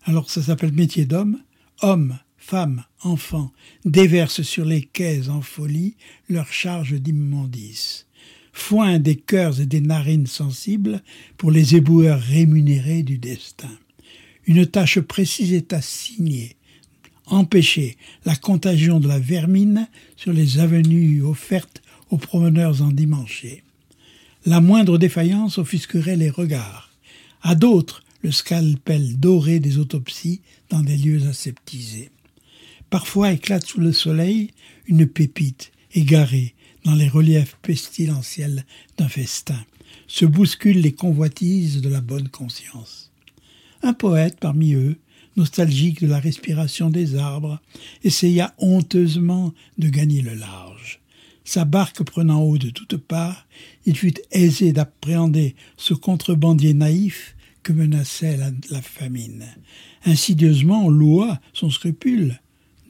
Alors 0.02 0.30
ça 0.30 0.42
s'appelle 0.42 0.72
métier 0.72 1.04
d'homme. 1.04 1.38
Homme, 1.82 2.18
femmes, 2.46 2.84
enfants, 3.02 3.52
déversent 3.84 4.42
sur 4.42 4.64
les 4.64 4.82
quais 4.82 5.28
en 5.28 5.42
folie 5.42 5.96
leur 6.28 6.52
charge 6.52 6.94
d'immondices. 6.94 8.06
Foin 8.52 8.98
des 8.98 9.16
cœurs 9.16 9.60
et 9.60 9.66
des 9.66 9.80
narines 9.80 10.28
sensibles 10.28 11.02
pour 11.36 11.50
les 11.50 11.74
éboueurs 11.74 12.20
rémunérés 12.20 13.02
du 13.02 13.18
destin. 13.18 13.76
Une 14.46 14.64
tâche 14.64 15.00
précise 15.00 15.52
est 15.52 15.72
assignée 15.72 16.56
empêcher 17.26 17.96
la 18.24 18.36
contagion 18.36 19.00
de 19.00 19.08
la 19.08 19.18
vermine 19.18 19.88
sur 20.16 20.32
les 20.32 20.60
avenues 20.60 21.22
offertes 21.22 21.82
aux 22.10 22.18
promeneurs 22.18 22.82
endimanchés. 22.82 23.64
La 24.44 24.60
moindre 24.60 24.96
défaillance 24.96 25.58
offusquerait 25.58 26.14
les 26.14 26.30
regards. 26.30 26.90
À 27.42 27.56
d'autres, 27.56 28.04
le 28.22 28.30
scalpel 28.30 29.18
doré 29.18 29.58
des 29.58 29.78
autopsies 29.78 30.40
dans 30.70 30.82
des 30.82 30.96
lieux 30.96 31.26
aseptisés. 31.28 32.10
Parfois 32.90 33.32
éclate 33.32 33.66
sous 33.66 33.80
le 33.80 33.92
soleil 33.92 34.50
une 34.86 35.06
pépite 35.06 35.72
égarée 35.92 36.54
dans 36.84 36.94
les 36.94 37.08
reliefs 37.08 37.56
pestilentiels 37.62 38.64
d'un 38.96 39.08
festin. 39.08 39.64
Se 40.06 40.24
bousculent 40.24 40.80
les 40.80 40.92
convoitises 40.92 41.80
de 41.80 41.88
la 41.88 42.00
bonne 42.00 42.28
conscience. 42.28 43.10
Un 43.82 43.92
poète 43.92 44.38
parmi 44.38 44.74
eux, 44.74 44.96
nostalgique 45.36 46.00
de 46.00 46.06
la 46.06 46.18
respiration 46.18 46.90
des 46.90 47.16
arbres, 47.16 47.60
essaya 48.04 48.54
honteusement 48.58 49.52
de 49.78 49.88
gagner 49.88 50.22
le 50.22 50.34
large. 50.34 51.00
Sa 51.44 51.64
barque 51.64 52.02
prenant 52.02 52.42
eau 52.42 52.58
de 52.58 52.70
toutes 52.70 52.96
parts, 52.96 53.46
il 53.84 53.96
fut 53.96 54.14
aisé 54.32 54.72
d'appréhender 54.72 55.54
ce 55.76 55.94
contrebandier 55.94 56.74
naïf 56.74 57.36
que 57.62 57.72
menaçait 57.72 58.36
la, 58.36 58.82
famine. 58.82 59.44
Insidieusement, 60.04 60.86
on 60.86 60.88
loua 60.88 61.40
son 61.52 61.70
scrupule. 61.70 62.40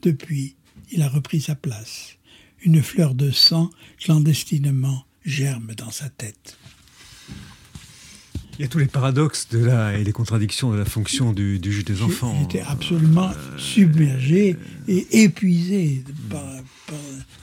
Depuis, 0.01 0.55
il 0.91 1.01
a 1.01 1.09
repris 1.09 1.41
sa 1.41 1.55
place. 1.55 2.17
Une 2.61 2.81
fleur 2.81 3.13
de 3.13 3.31
sang 3.31 3.69
clandestinement 3.99 5.05
germe 5.23 5.73
dans 5.75 5.91
sa 5.91 6.09
tête. 6.09 6.57
Il 8.57 8.63
y 8.63 8.65
a 8.65 8.67
tous 8.69 8.79
les 8.79 8.87
paradoxes 8.87 9.49
de 9.51 9.63
la, 9.63 9.95
et 9.95 10.03
les 10.03 10.11
contradictions 10.11 10.71
de 10.71 10.77
la 10.77 10.85
fonction 10.85 11.31
du, 11.31 11.59
juge 11.63 11.85
des 11.85 12.01
enfants. 12.01 12.35
Il 12.39 12.45
était 12.45 12.65
absolument 12.67 13.29
euh, 13.29 13.57
submergé 13.57 14.55
et 14.87 15.23
épuisé 15.23 16.03
par, 16.27 16.43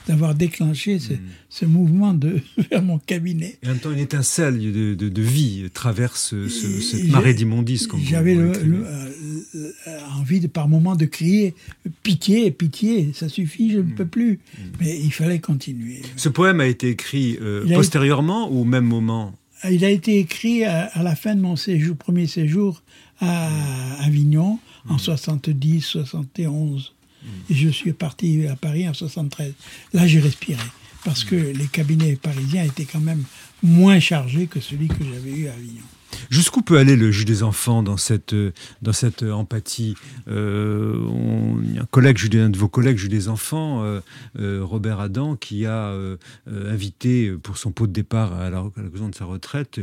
d'avoir 0.07 0.35
déclenché 0.35 0.99
ce, 0.99 1.65
hmm. 1.65 1.69
mouvement 1.69 2.13
de, 2.13 2.41
vers 2.69 2.83
mon 2.83 2.99
cabinet. 2.99 3.57
Et 3.63 3.67
en 3.67 3.69
même 3.69 3.79
temps, 3.79 3.93
une 3.93 3.99
étincelle 3.99 4.59
de, 4.59 4.93
de, 4.93 5.21
vie 5.21 5.69
traverse 5.73 6.35
cette 6.49 7.07
marée 7.07 7.33
d'immondice. 7.33 7.87
J'avais 8.03 8.35
euh, 9.55 9.99
envie 10.17 10.39
de, 10.39 10.47
par 10.47 10.67
moments 10.67 10.95
de 10.95 11.05
crier 11.05 11.55
pitié, 12.03 12.51
pitié, 12.51 13.11
ça 13.13 13.29
suffit, 13.29 13.71
je 13.71 13.77
ne 13.77 13.83
hmm. 13.83 13.95
peux 13.95 14.05
plus. 14.05 14.39
Hmm. 14.57 14.61
Mais 14.79 14.99
il 14.99 15.11
fallait 15.11 15.39
continuer. 15.39 16.01
Ce 16.17 16.29
poème 16.29 16.59
a 16.59 16.67
été 16.67 16.89
écrit 16.89 17.37
euh, 17.41 17.65
postérieurement 17.73 18.51
ou 18.51 18.61
au 18.61 18.65
même 18.65 18.85
moment 18.85 19.33
Il 19.69 19.85
a 19.85 19.89
été 19.89 20.19
écrit 20.19 20.65
à, 20.65 21.01
la 21.01 21.15
fin 21.15 21.35
de 21.35 21.41
mon 21.41 21.55
séjour, 21.55 21.95
premier 21.95 22.27
séjour 22.27 22.81
à 23.19 23.49
Avignon 24.03 24.59
en 24.89 24.97
70, 24.97 25.81
71. 25.81 26.93
Et 27.49 27.55
je 27.55 27.69
suis 27.69 27.93
parti 27.93 28.45
à 28.47 28.55
Paris 28.55 28.87
en 28.87 28.93
73. 28.93 29.53
Là, 29.93 30.05
j'ai 30.05 30.19
respiré. 30.19 30.61
Parce 31.03 31.23
que 31.23 31.35
les 31.35 31.67
cabinets 31.67 32.15
parisiens 32.15 32.63
étaient 32.63 32.85
quand 32.85 32.99
même 32.99 33.23
moins 33.63 33.99
chargés 33.99 34.47
que 34.47 34.59
celui 34.59 34.87
que 34.87 35.03
j'avais 35.03 35.31
eu 35.31 35.47
à 35.47 35.53
Avignon. 35.53 35.83
Jusqu'où 36.29 36.61
peut 36.61 36.77
aller 36.77 36.95
le 36.95 37.11
juge 37.11 37.25
des 37.25 37.43
enfants 37.43 37.83
dans 37.83 37.97
cette, 37.97 38.35
dans 38.81 38.93
cette 38.93 39.23
empathie 39.23 39.95
euh, 40.27 40.95
Un 41.79 41.85
collègue, 41.85 42.17
un 42.35 42.49
de 42.49 42.57
vos 42.57 42.67
collègues 42.67 42.97
juge 42.97 43.09
des 43.09 43.29
enfants, 43.29 43.83
euh, 43.83 43.99
euh, 44.39 44.61
Robert 44.63 44.99
Adam, 44.99 45.35
qui 45.35 45.65
a 45.65 45.95
invité 46.47 47.31
pour 47.31 47.57
son 47.57 47.71
pot 47.71 47.87
de 47.87 47.91
départ 47.91 48.33
à 48.33 48.49
l'occasion 48.49 49.09
de 49.09 49.15
sa 49.15 49.25
retraite 49.25 49.79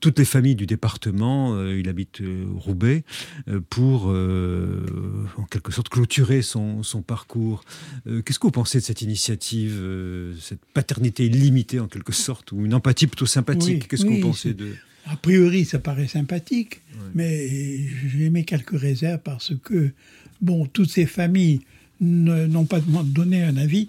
toutes 0.00 0.18
les 0.18 0.24
familles 0.24 0.54
du 0.54 0.66
département, 0.66 1.60
il 1.66 1.88
habite 1.88 2.22
Roubaix, 2.56 3.04
pour 3.70 4.06
en 4.06 5.44
quelque 5.50 5.72
sorte 5.72 5.88
clôturer 5.88 6.42
son, 6.42 6.82
son 6.82 7.02
parcours. 7.02 7.64
Qu'est-ce 8.04 8.38
que 8.38 8.46
vous 8.46 8.52
pensez 8.52 8.78
de 8.78 8.84
cette 8.84 9.02
initiative, 9.02 9.80
cette 10.40 10.64
paternité 10.74 11.26
illimitée 11.26 11.80
en 11.80 11.88
quelque 11.88 12.12
sorte, 12.12 12.52
ou 12.52 12.64
une 12.64 12.74
empathie 12.74 13.06
plutôt 13.06 13.26
sympathique? 13.26 13.88
Qu'est-ce 13.88 14.04
que 14.04 14.10
vous 14.10 14.20
pensez 14.20 14.54
de 14.54 14.74
A 15.06 15.16
priori, 15.16 15.64
ça 15.64 15.78
paraît 15.78 16.08
sympathique, 16.08 16.80
mais 17.14 17.48
j'ai 18.08 18.30
mis 18.30 18.44
quelques 18.44 18.78
réserves 18.78 19.20
parce 19.22 19.52
que, 19.62 19.90
bon, 20.40 20.66
toutes 20.66 20.90
ces 20.90 21.06
familles 21.06 21.60
n'ont 22.00 22.64
pas 22.64 22.80
donné 22.80 23.42
un 23.42 23.56
avis. 23.56 23.88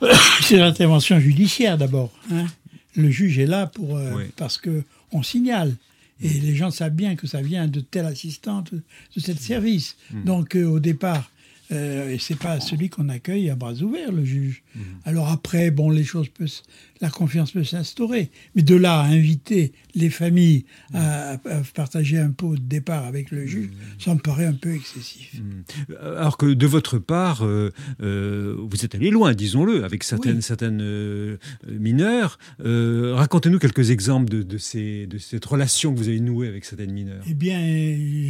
C'est 0.42 0.56
l'intervention 0.56 1.18
judiciaire 1.18 1.76
d'abord. 1.76 2.12
Hein. 2.30 2.46
Le 2.94 3.10
juge 3.10 3.38
est 3.38 3.46
là 3.46 3.66
pour, 3.66 3.96
euh, 3.96 4.24
parce 4.36 4.58
que 4.58 4.84
on 5.12 5.22
signale. 5.22 5.74
Et 6.20 6.28
les 6.28 6.56
gens 6.56 6.72
savent 6.72 6.94
bien 6.94 7.14
que 7.14 7.28
ça 7.28 7.42
vient 7.42 7.68
de 7.68 7.78
telle 7.78 8.06
assistante, 8.06 8.74
de 8.74 9.20
tel 9.20 9.38
service. 9.38 9.96
Hmm. 10.12 10.24
Donc, 10.24 10.56
euh, 10.56 10.64
au 10.64 10.80
départ, 10.80 11.30
euh, 11.70 12.16
c'est 12.18 12.38
pas 12.38 12.60
celui 12.60 12.88
qu'on 12.88 13.08
accueille 13.08 13.50
à 13.50 13.54
bras 13.54 13.74
ouverts, 13.74 14.12
le 14.12 14.24
juge. 14.24 14.62
Mhm. 14.74 14.82
Alors 15.04 15.28
après, 15.28 15.70
bon, 15.70 15.90
les 15.90 16.04
choses 16.04 16.28
peuvent, 16.28 16.50
la 17.00 17.10
confiance 17.10 17.52
peut 17.52 17.64
s'instaurer, 17.64 18.30
mais 18.54 18.62
de 18.62 18.74
là 18.74 19.00
à 19.00 19.06
inviter 19.06 19.72
les 19.94 20.10
familles 20.10 20.64
à, 20.94 21.38
partager 21.74 22.18
un 22.18 22.30
pot 22.30 22.54
de 22.54 22.60
départ 22.60 23.04
avec 23.04 23.30
le 23.30 23.46
juge, 23.46 23.68
mhm. 23.68 23.76
ça 23.98 24.14
me 24.14 24.20
paraît 24.20 24.46
un 24.46 24.54
peu 24.54 24.74
excessif. 24.74 25.34
Mhm. 25.34 25.96
Alors 26.16 26.36
que 26.36 26.46
de 26.46 26.66
votre 26.66 26.98
part, 26.98 27.44
euh, 27.44 27.72
euh, 28.00 28.56
vous 28.58 28.84
êtes 28.84 28.94
allé 28.94 29.10
loin, 29.10 29.34
disons-le, 29.34 29.84
avec 29.84 30.04
certaines, 30.04 30.42
certaines 30.42 31.38
mineures. 31.68 32.38
Racontez-nous 32.58 33.58
quelques 33.58 33.90
exemples 33.90 34.28
de, 34.28 34.42
de, 34.42 34.58
ces, 34.58 35.06
de 35.06 35.18
cette 35.18 35.44
relation 35.44 35.92
que 35.92 35.98
vous 35.98 36.08
avez 36.08 36.20
nouée 36.20 36.48
avec 36.48 36.64
certaines 36.64 36.92
mineures. 36.92 37.24
Eh 37.28 37.34
bien, 37.34 37.58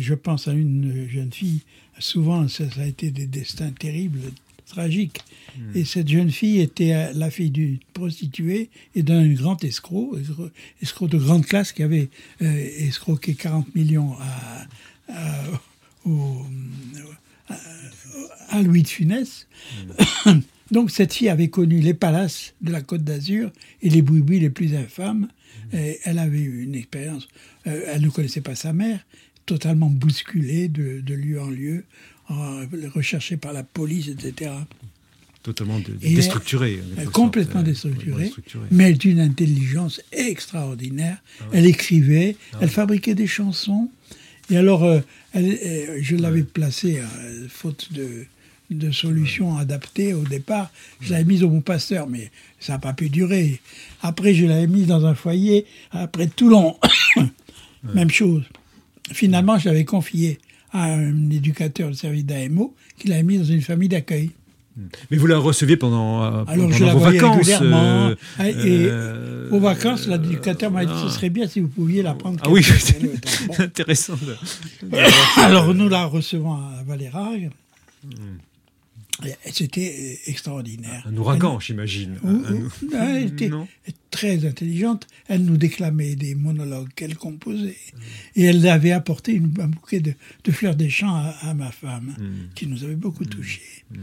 je 0.00 0.14
pense 0.14 0.48
à 0.48 0.52
une 0.52 1.08
jeune 1.08 1.32
fille 1.32 1.62
souvent, 1.98 2.48
ça, 2.48 2.64
a 2.78 2.84
été 2.84 3.10
des 3.10 3.26
destins 3.26 3.70
terribles, 3.70 4.20
tragiques. 4.68 5.20
Hmm. 5.56 5.76
Et 5.76 5.84
cette 5.84 6.08
jeune 6.08 6.30
fille 6.30 6.60
était 6.60 7.12
la 7.14 7.30
fille 7.30 7.50
d'une 7.50 7.78
prostituée 7.94 8.70
et 8.94 9.02
d'un 9.02 9.26
grand 9.32 9.62
escroc, 9.64 10.16
escroc 10.82 11.08
de 11.08 11.18
grande 11.18 11.44
classe 11.44 11.72
qui 11.72 11.82
avait 11.82 12.08
euh, 12.42 12.68
escroqué 12.78 13.34
40 13.34 13.74
millions 13.74 14.14
à, 14.20 14.66
à, 18.50 18.62
Louis 18.62 18.82
de 18.82 18.88
Funès. 18.88 19.46
Hmm. 20.26 20.40
Donc 20.70 20.90
cette 20.90 21.14
fille 21.14 21.30
avait 21.30 21.48
connu 21.48 21.80
les 21.80 21.94
palaces 21.94 22.52
de 22.60 22.70
la 22.70 22.82
Côte 22.82 23.02
d'Azur 23.02 23.50
et 23.82 23.88
les 23.88 24.02
bouibouis 24.02 24.38
les 24.38 24.50
plus 24.50 24.74
infâmes. 24.74 25.28
Hmm. 25.72 25.76
Et 25.76 25.98
elle 26.04 26.18
avait 26.18 26.40
eu 26.40 26.62
une 26.62 26.74
expérience. 26.74 27.26
Euh, 27.66 27.82
elle 27.86 28.02
ne 28.02 28.10
connaissait 28.10 28.42
pas 28.42 28.54
sa 28.54 28.72
mère 28.72 29.00
totalement 29.48 29.88
bousculé 29.88 30.68
de, 30.68 31.14
lieu 31.14 31.40
en 31.40 31.48
lieu, 31.48 31.84
recherché 32.94 33.36
par 33.36 33.52
la 33.52 33.62
police, 33.62 34.08
etc. 34.08 34.52
Totalement 35.42 35.80
déstructuré. 36.00 36.82
complètement 37.12 37.62
déstructuré, 37.62 38.32
mais 38.70 38.92
d'une 38.92 39.20
intelligence 39.20 40.00
extraordinaire. 40.12 41.18
Ah 41.40 41.44
elle 41.52 41.66
écrivait, 41.66 42.36
ah 42.52 42.58
elle 42.62 42.68
fabriquait 42.68 43.14
des 43.14 43.26
chansons. 43.26 43.88
Et 44.50 44.56
alors, 44.56 44.84
euh, 44.84 45.00
elle, 45.32 45.98
je 46.00 46.16
l'avais 46.16 46.42
placée, 46.42 47.00
euh, 47.00 47.46
faute 47.48 47.92
de, 47.92 48.26
de 48.70 48.90
solutions 48.90 49.56
adaptées 49.56 50.12
au 50.12 50.24
départ. 50.24 50.70
Je 51.00 51.12
l'avais 51.12 51.24
mise 51.24 51.44
au 51.44 51.48
bon 51.48 51.60
pasteur, 51.60 52.08
mais 52.08 52.30
ça 52.58 52.74
n'a 52.74 52.78
pas 52.78 52.92
pu 52.92 53.08
durer. 53.08 53.60
Après, 54.02 54.34
je 54.34 54.44
l'avais 54.46 54.66
mise 54.66 54.86
dans 54.86 55.06
un 55.06 55.14
foyer, 55.14 55.66
après 55.92 56.26
Toulon. 56.26 56.76
Même 57.94 58.10
chose. 58.10 58.42
Finalement, 59.12 59.58
je 59.58 59.68
l'avais 59.68 59.84
confié 59.84 60.38
à 60.72 60.92
un 60.92 61.30
éducateur 61.30 61.90
de 61.90 61.94
service 61.94 62.24
d'AMO 62.24 62.74
qui 62.98 63.08
l'avait 63.08 63.22
mis 63.22 63.38
dans 63.38 63.44
une 63.44 63.62
famille 63.62 63.88
d'accueil. 63.88 64.30
Mais 65.10 65.16
vous 65.16 65.26
la 65.26 65.38
receviez 65.38 65.76
pendant, 65.76 66.22
euh, 66.22 66.44
Alors, 66.46 66.70
je 66.70 66.84
la 66.84 66.94
vos 66.94 67.00
vacances 67.00 67.36
régulièrement. 67.36 68.08
Euh, 68.08 68.14
ah, 68.38 68.48
et 68.48 68.54
euh, 68.88 69.50
aux 69.50 69.58
vacances, 69.58 70.06
l'éducateur 70.06 70.70
m'a 70.70 70.84
dit 70.84 70.92
ce 71.02 71.08
serait 71.08 71.30
bien 71.30 71.48
si 71.48 71.60
vous 71.60 71.68
pouviez 71.68 72.02
la 72.02 72.14
prendre. 72.14 72.38
Ah 72.44 72.50
oui, 72.50 72.62
c'est 72.78 73.60
intéressant. 73.60 74.14
Alors 75.36 75.74
nous 75.74 75.88
la 75.88 76.04
recevons 76.04 76.52
à 76.52 76.84
Valérag. 76.86 77.50
Hmm. 78.04 78.38
C'était 79.52 80.20
extraordinaire. 80.26 81.04
Un 81.06 81.16
ouragan, 81.16 81.58
j'imagine. 81.58 82.18
Elle 82.92 83.26
était 83.26 83.50
très 84.10 84.44
intelligente. 84.46 85.06
Elle 85.26 85.44
nous 85.44 85.56
déclamait 85.56 86.14
des 86.14 86.34
monologues 86.34 86.88
qu'elle 86.94 87.16
composait. 87.16 87.76
Et 88.36 88.44
elle 88.44 88.66
avait 88.68 88.92
apporté 88.92 89.40
un 89.60 89.68
bouquet 89.68 90.00
de, 90.00 90.14
fleurs 90.52 90.76
des 90.76 90.90
champs 90.90 91.16
à, 91.40 91.54
ma 91.54 91.70
femme, 91.70 92.14
hmm. 92.18 92.54
qui 92.54 92.66
nous 92.66 92.84
avait 92.84 92.96
beaucoup 92.96 93.24
hmm. 93.24 93.28
touchés. 93.28 93.84
Hmm. 93.90 94.00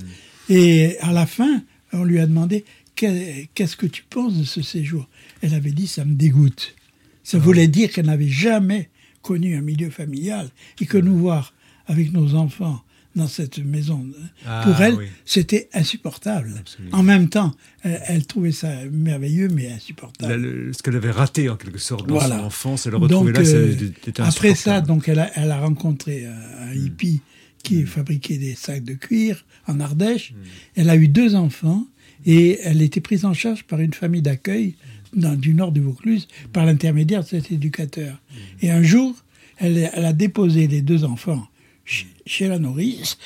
Et 0.50 0.98
à 1.00 1.12
la 1.12 1.26
fin, 1.26 1.64
on 1.94 2.04
lui 2.04 2.20
a 2.20 2.28
demandé 2.28 2.66
Qu'est-ce 2.96 3.76
que 3.76 3.88
tu 3.88 4.04
penses 4.10 4.38
de 4.38 4.46
ce 4.46 4.62
séjour? 4.62 5.08
Elle 5.42 5.54
avait 5.54 5.72
dit 5.72 5.88
Ça 5.88 6.06
me 6.06 6.14
dégoûte. 6.14 6.76
Ça 7.24 7.38
ah 7.38 7.42
voulait 7.42 7.68
dire 7.68 7.92
qu'elle 7.92 8.06
n'avait 8.06 8.30
jamais 8.30 8.90
connu 9.22 9.56
un 9.56 9.62
milieu 9.62 9.90
familial 9.90 10.50
et 10.80 10.86
que 10.86 10.98
nous 10.98 11.18
voir 11.18 11.54
avec 11.88 12.14
nos 12.14 12.36
enfants 12.36 12.85
dans 13.16 13.28
cette 13.28 13.60
maison. 13.60 14.06
Ah, 14.46 14.62
Pour 14.64 14.82
elle, 14.82 14.98
c'était 15.26 15.70
insupportable. 15.74 16.54
En 16.92 17.04
même 17.04 17.30
temps, 17.30 17.54
elle, 17.84 18.26
trouvait 18.26 18.52
ça 18.52 18.70
merveilleux, 18.92 19.48
mais 19.50 19.72
insupportable. 19.72 20.74
ce 20.74 20.84
qu'elle 20.84 20.96
avait 20.96 21.12
raté, 21.12 21.50
en 21.50 21.56
quelque 21.56 21.80
sorte, 21.80 22.08
dans 22.08 22.20
son 22.20 22.32
enfance, 22.32 22.86
elle 22.86 22.94
le 22.94 22.98
retrouvait 22.98 23.32
là, 23.32 23.40
euh, 23.42 23.76
c'était 24.04 24.22
Après 24.22 24.56
ça, 24.56 24.82
donc, 24.82 25.08
elle 25.08 25.20
a, 25.20 25.32
elle 25.36 25.52
a 25.52 25.60
rencontré 25.60 26.26
un 26.26 26.74
hmm. 26.74 26.86
hippie 26.86 27.22
qui 27.64 27.84
hmm. 27.84 27.88
fabriquait 27.88 28.38
des 28.38 28.56
sacs 28.56 28.84
de 28.84 28.94
cuir 28.94 29.46
en 29.68 29.80
Ardèche. 29.80 30.32
Hmm. 30.32 30.36
Elle 30.76 30.90
a 30.90 30.96
eu 30.96 31.08
deux 31.08 31.36
enfants 31.36 31.86
et 32.26 32.60
elle 32.64 32.82
était 32.82 33.02
prise 33.02 33.26
en 33.26 33.34
charge 33.34 33.64
par 33.64 33.80
une 33.80 33.94
famille 33.94 34.22
d'accueil 34.22 34.76
du 35.14 35.54
nord 35.54 35.72
du 35.72 35.80
Vaucluse 35.80 36.28
par 36.52 36.66
l'intermédiaire 36.66 37.24
de 37.24 37.28
cet 37.28 37.52
éducateur. 37.52 38.22
Et 38.62 38.70
un 38.70 38.84
jour, 38.84 39.16
elle, 39.58 39.90
elle 39.94 40.06
a 40.06 40.12
déposé 40.12 40.68
les 40.68 40.82
deux 40.82 41.06
enfants 41.06 41.48
chez 41.86 42.08
la 42.42 42.60
nourrice, 42.60 43.18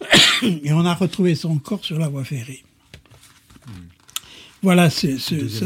et 0.42 0.72
on 0.72 0.84
a 0.84 0.94
retrouvé 0.94 1.34
son 1.34 1.58
corps 1.58 1.84
sur 1.84 1.98
la 1.98 2.08
voie 2.08 2.24
ferrée. 2.24 2.62
Voilà, 4.62 4.90
ça 4.90 5.08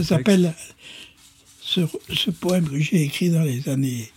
s'appelle, 0.03 0.53
ce, 1.61 1.81
ce, 2.13 2.31
poème 2.31 2.69
que 2.69 2.79
j'ai 2.79 3.03
écrit 3.03 3.31
dans 3.31 3.43
les 3.43 3.69
années 3.69 4.11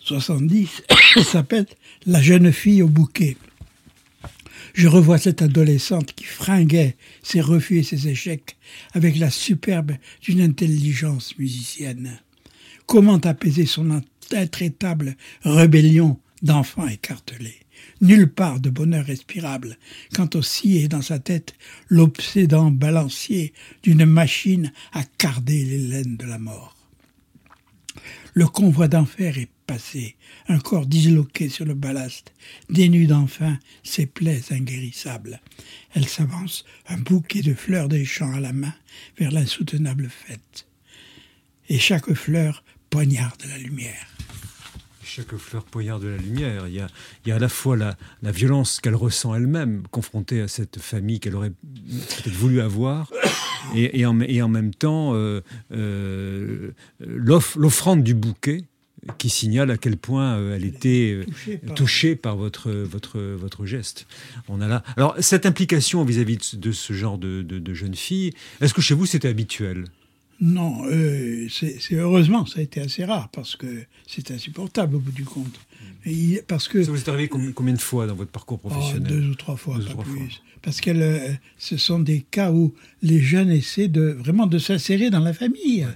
70 0.00 0.82
s'appelle 1.24 1.66
La 2.06 2.22
jeune 2.22 2.52
fille 2.52 2.82
au 2.82 2.88
bouquet. 2.88 3.36
Je 4.74 4.86
revois 4.86 5.18
cette 5.18 5.42
adolescente 5.42 6.12
qui 6.14 6.24
fringuait 6.24 6.96
ses 7.22 7.40
refus 7.40 7.78
et 7.78 7.82
ses 7.82 8.08
échecs 8.08 8.56
avec 8.92 9.16
la 9.18 9.30
superbe 9.30 9.92
d'une 10.22 10.40
intelligence 10.40 11.36
musicienne. 11.38 12.20
Comment 12.86 13.18
apaiser 13.18 13.66
son 13.66 14.00
intraitable 14.32 15.16
rébellion 15.42 16.18
d'enfants 16.42 16.86
écartelés. 16.86 17.60
Nulle 18.00 18.32
part 18.32 18.60
de 18.60 18.70
bonheur 18.70 19.04
respirable 19.04 19.78
quand 20.14 20.36
aussi 20.36 20.78
est 20.78 20.88
dans 20.88 21.02
sa 21.02 21.18
tête 21.18 21.54
l'obsédant 21.88 22.70
balancier 22.70 23.52
d'une 23.82 24.06
machine 24.06 24.72
à 24.92 25.04
carder 25.04 25.64
les 25.64 25.78
laines 25.78 26.16
de 26.16 26.26
la 26.26 26.38
mort. 26.38 26.76
Le 28.34 28.46
convoi 28.46 28.88
d'enfer 28.88 29.38
est 29.38 29.50
passé, 29.66 30.16
un 30.48 30.58
corps 30.58 30.86
disloqué 30.86 31.48
sur 31.48 31.64
le 31.64 31.74
ballast, 31.74 32.32
dénude 32.70 33.12
enfin 33.12 33.58
ses 33.82 34.06
plaies 34.06 34.42
inguérissables. 34.50 35.40
Elle 35.94 36.06
s'avance, 36.06 36.64
un 36.88 36.98
bouquet 36.98 37.42
de 37.42 37.54
fleurs 37.54 37.88
des 37.88 38.04
champs 38.04 38.32
à 38.32 38.40
la 38.40 38.52
main, 38.52 38.74
vers 39.18 39.32
l'insoutenable 39.32 40.08
fête. 40.08 40.66
Et 41.68 41.78
chaque 41.78 42.12
fleur 42.14 42.64
poignarde 42.90 43.42
la 43.48 43.58
lumière 43.58 44.17
chaque 45.08 45.34
fleur 45.36 45.64
poignard 45.64 46.00
de 46.00 46.08
la 46.08 46.18
lumière. 46.18 46.68
Il 46.68 46.74
y 46.74 46.80
a, 46.80 46.86
il 47.24 47.28
y 47.30 47.32
a 47.32 47.36
à 47.36 47.38
la 47.38 47.48
fois 47.48 47.76
la, 47.76 47.96
la 48.22 48.30
violence 48.30 48.80
qu'elle 48.80 48.94
ressent 48.94 49.34
elle-même, 49.34 49.82
confrontée 49.90 50.40
à 50.42 50.48
cette 50.48 50.78
famille 50.78 51.18
qu'elle 51.18 51.34
aurait 51.34 51.50
peut-être 51.50 52.36
voulu 52.36 52.60
avoir, 52.60 53.10
et, 53.74 54.00
et, 54.00 54.06
en, 54.06 54.20
et, 54.20 54.42
en, 54.42 54.48
même 54.48 54.74
temps 54.74 55.14
euh, 55.14 55.40
euh, 55.72 56.72
l'offrande 57.00 58.02
du 58.02 58.14
bouquet 58.14 58.64
qui 59.16 59.30
signale 59.30 59.70
à 59.70 59.78
quel 59.78 59.96
point 59.96 60.36
euh, 60.36 60.56
elle 60.56 60.64
était 60.64 61.20
touchée 61.74 62.14
par, 62.14 62.36
votre, 62.36 62.70
votre, 62.70 63.18
votre 63.18 63.64
geste. 63.64 64.06
On 64.48 64.60
a 64.60 64.68
là. 64.68 64.82
Alors, 64.96 65.14
cette 65.20 65.46
implication 65.46 66.04
vis-à-vis 66.04 66.56
de, 66.56 66.72
ce 66.72 66.92
genre 66.92 67.16
de, 67.16 67.40
de, 67.40 67.58
de 67.58 67.74
jeune 67.74 67.94
fille, 67.94 68.32
est-ce 68.60 68.74
que 68.74 68.82
chez 68.82 68.94
vous 68.94 69.06
c'était 69.06 69.28
habituel? 69.28 69.84
Non, 70.40 70.84
euh, 70.86 71.48
c'est 71.50 71.94
heureusement, 71.94 72.46
ça 72.46 72.60
a 72.60 72.62
été 72.62 72.80
assez 72.80 73.04
rare 73.04 73.28
parce 73.30 73.56
que 73.56 73.66
c'est 74.06 74.30
insupportable 74.30 74.96
au 74.96 75.00
bout 75.00 75.12
du 75.12 75.24
compte. 75.24 75.60
Et 76.04 76.42
parce 76.46 76.68
que 76.68 76.82
ça 76.82 76.90
vous 76.90 76.98
est 76.98 77.08
arrivé 77.08 77.28
combien 77.28 77.74
de 77.74 77.80
fois 77.80 78.06
dans 78.06 78.14
votre 78.14 78.30
parcours 78.30 78.60
oh, 78.62 78.68
professionnel 78.68 79.08
Deux 79.08 79.28
ou 79.30 79.34
trois 79.34 79.56
fois, 79.56 79.78
pas 79.78 80.02
plus. 80.02 80.42
Parce 80.62 80.80
que 80.80 80.90
euh, 80.90 81.32
ce 81.58 81.76
sont 81.76 81.98
des 81.98 82.20
cas 82.20 82.52
où 82.52 82.72
les 83.02 83.20
jeunes 83.20 83.50
essaient 83.50 83.88
de 83.88 84.02
vraiment 84.02 84.46
de 84.46 84.58
s'insérer 84.58 85.10
dans 85.10 85.20
la 85.20 85.32
famille, 85.32 85.86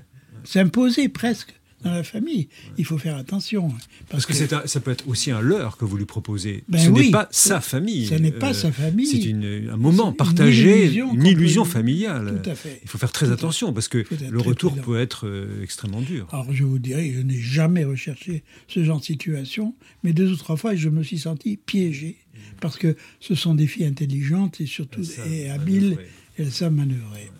s'imposer 0.44 1.09
presque 1.09 1.55
dans 1.83 1.92
la 1.92 2.03
famille. 2.03 2.49
Il 2.79 2.85
faut 2.85 2.99
faire 2.99 3.16
attention. 3.16 3.73
Parce, 4.09 4.27
que, 4.27 4.35
ça 4.35 4.81
peut 4.81 4.90
être 4.90 5.09
aussi 5.09 5.31
un 5.31 5.40
leurre 5.40 5.77
que 5.77 5.85
vous 5.85 5.97
lui 5.97 6.05
proposez. 6.05 6.64
Ben 6.68 6.79
ce 6.79 6.90
n'est 6.90 7.11
pas 7.11 7.29
sa 7.31 7.61
famille. 7.61 8.07
Ce 8.07 8.14
n'est 8.14 8.33
pas 8.33 8.51
euh, 8.51 8.55
sa 8.55 8.73
famille. 8.73 9.07
C'est 9.07 9.71
un 9.71 9.77
moment 9.77 10.12
partagé, 10.12 10.95
une 10.95 11.27
illusion, 11.27 11.64
familiale. 11.64 12.40
Tout 12.42 12.51
à 12.51 12.55
fait. 12.55 12.81
Il 12.83 12.88
faut 12.88 12.99
faire 12.99 13.12
très 13.12 13.31
attention 13.31 13.73
parce 13.73 13.88
que 13.88 14.05
le 14.31 14.40
retour 14.40 14.75
peut 14.77 15.01
être 15.01 15.27
euh, 15.27 15.62
extrêmement 15.62 16.03
dur. 16.03 16.29
Alors 16.33 16.53
je 16.53 16.64
vous 16.64 16.79
dirais, 16.79 17.12
je 17.14 17.21
n'ai 17.21 17.38
jamais 17.38 17.85
recherché 17.85 18.42
ce 18.68 18.85
genre 18.85 19.01
de 19.01 19.05
situation, 19.05 19.75
mais 20.03 20.12
deux 20.12 20.31
ou 20.31 20.37
trois 20.37 20.57
fois, 20.57 20.75
je 20.75 20.88
me 20.88 21.03
suis 21.03 21.18
senti 21.18 21.57
piégé 21.57 22.16
parce 22.61 22.77
que 22.77 22.97
ce 23.21 23.35
sont 23.35 23.55
des 23.55 23.66
filles 23.66 23.87
intelligentes 23.87 24.61
et 24.61 24.66
surtout 24.66 25.03
et 25.31 25.51
habiles. 25.51 25.99
Elles 26.38 26.51
savent 26.51 26.73
manœuvrer. 26.73 27.31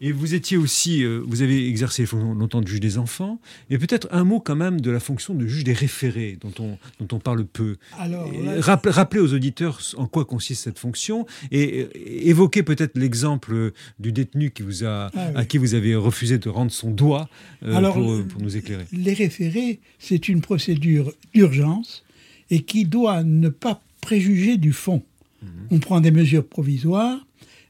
Et 0.00 0.12
vous 0.12 0.34
étiez 0.34 0.56
aussi, 0.56 1.02
euh, 1.02 1.22
vous 1.26 1.42
avez 1.42 1.68
exercé 1.68 2.04
longtemps 2.12 2.60
de 2.60 2.68
juge 2.68 2.80
des 2.80 2.98
enfants, 2.98 3.40
et 3.70 3.78
peut-être 3.78 4.08
un 4.10 4.24
mot 4.24 4.40
quand 4.40 4.56
même 4.56 4.80
de 4.80 4.90
la 4.90 5.00
fonction 5.00 5.34
de 5.34 5.46
juge 5.46 5.64
des 5.64 5.72
référés, 5.72 6.38
dont 6.40 6.52
on, 6.60 6.78
dont 7.04 7.16
on 7.16 7.18
parle 7.18 7.44
peu. 7.44 7.76
Alors, 7.98 8.30
rappelez, 8.58 9.20
aux 9.20 9.34
auditeurs 9.34 9.80
en 9.96 10.06
quoi 10.06 10.24
consiste 10.24 10.64
cette 10.64 10.78
fonction, 10.78 11.26
et, 11.50 11.88
évoquez 12.28 12.62
peut-être 12.62 12.96
l'exemple 12.96 13.72
du 13.98 14.12
détenu 14.12 14.50
qui 14.50 14.62
vous 14.62 14.84
a, 14.84 15.10
ah 15.14 15.30
à 15.34 15.44
qui 15.44 15.58
vous 15.58 15.74
avez 15.74 15.94
refusé 15.94 16.38
de 16.38 16.48
rendre 16.48 16.70
son 16.70 16.90
doigt 16.90 17.28
euh, 17.64 17.92
pour, 17.92 18.26
pour 18.26 18.42
nous 18.42 18.56
éclairer. 18.56 18.84
Les 18.92 19.14
référés, 19.14 19.80
c'est 19.98 20.28
une 20.28 20.40
procédure 20.40 21.12
d'urgence 21.34 22.04
et 22.50 22.62
qui 22.62 22.84
doit 22.84 23.22
ne 23.24 23.48
pas 23.48 23.82
préjuger 24.00 24.56
du 24.56 24.72
fond. 24.72 25.02
Mhm. 25.42 25.48
On 25.70 25.78
prend 25.78 26.00
des 26.00 26.10
mesures 26.10 26.46
provisoires 26.46 27.26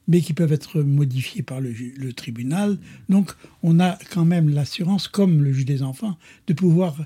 mais 0.09 0.23
qui 0.23 0.33
peuvent 0.33 0.53
être 0.53 0.81
modifiés 0.83 1.43
par 1.43 1.61
le, 1.61 1.73
tribunal. 2.15 2.79
Donc, 3.11 3.33
on 3.63 3.79
a 3.79 3.99
quand 4.11 4.25
même 4.25 4.49
l'assurance, 4.49 5.07
comme 5.07 5.45
le 5.45 5.53
juge 5.53 5.67
des 5.67 5.83
enfants, 5.83 6.17
de 6.47 6.55
pouvoir 6.55 6.97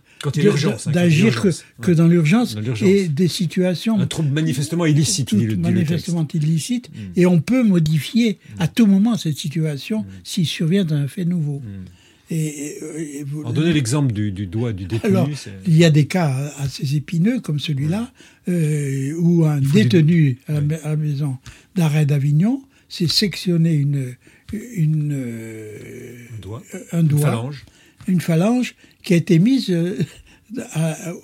d'agir 0.87 1.43
que, 1.81 1.91
dans 1.91 2.07
l'urgence 2.07 2.57
et 2.81 3.09
des 3.09 3.29
situations 3.29 3.99
un 3.99 4.07
trouble 4.07 4.31
manifestement 4.31 4.87
illicite, 4.87 5.33
manifestement 5.59 6.27
illicite, 6.33 6.91
mm. 6.91 6.95
et 7.17 7.27
on 7.27 7.41
peut 7.41 7.65
modifier 7.65 8.39
à 8.59 8.69
tout 8.69 8.87
moment 8.87 9.17
cette 9.17 9.37
situation 9.37 10.03
mm. 10.03 10.07
s'il 10.23 10.47
survient 10.47 10.91
un 10.91 11.09
fait 11.09 11.25
nouveau. 11.25 11.59
Mm. 11.59 11.85
Et, 12.31 13.25
Alors, 13.41 13.53
donnez 13.53 13.73
l'exemple 13.73 14.13
du, 14.13 14.47
doigt 14.47 14.73
du 14.73 14.87
détenu. 14.87 15.11
Alors, 15.11 15.29
il 15.67 15.77
y 15.77 15.85
a 15.85 15.91
des 15.91 16.07
cas 16.07 16.35
assez 16.59 16.97
épineux 16.97 17.41
comme 17.41 17.59
celui-là, 17.59 18.11
euh, 18.49 19.13
où 19.19 19.45
un 19.45 19.61
détenu 19.61 20.39
à 20.49 20.55
la 20.55 20.97
maison 20.97 21.37
d'arrêt 21.75 22.07
d'Avignon 22.07 22.63
c'est 22.93 23.11
sectionner 23.11 23.73
une, 23.73 24.17
une, 24.53 25.13
un 26.31 26.39
doigt, 26.41 26.63
un 26.93 27.03
doigt, 27.03 27.21
une 27.21 27.25
phalange, 27.25 27.65
une 28.07 28.21
phalange 28.21 28.75
qui 29.03 29.15
a 29.15 29.17
été 29.17 29.39
mise 29.39 29.71
euh, 29.71 29.97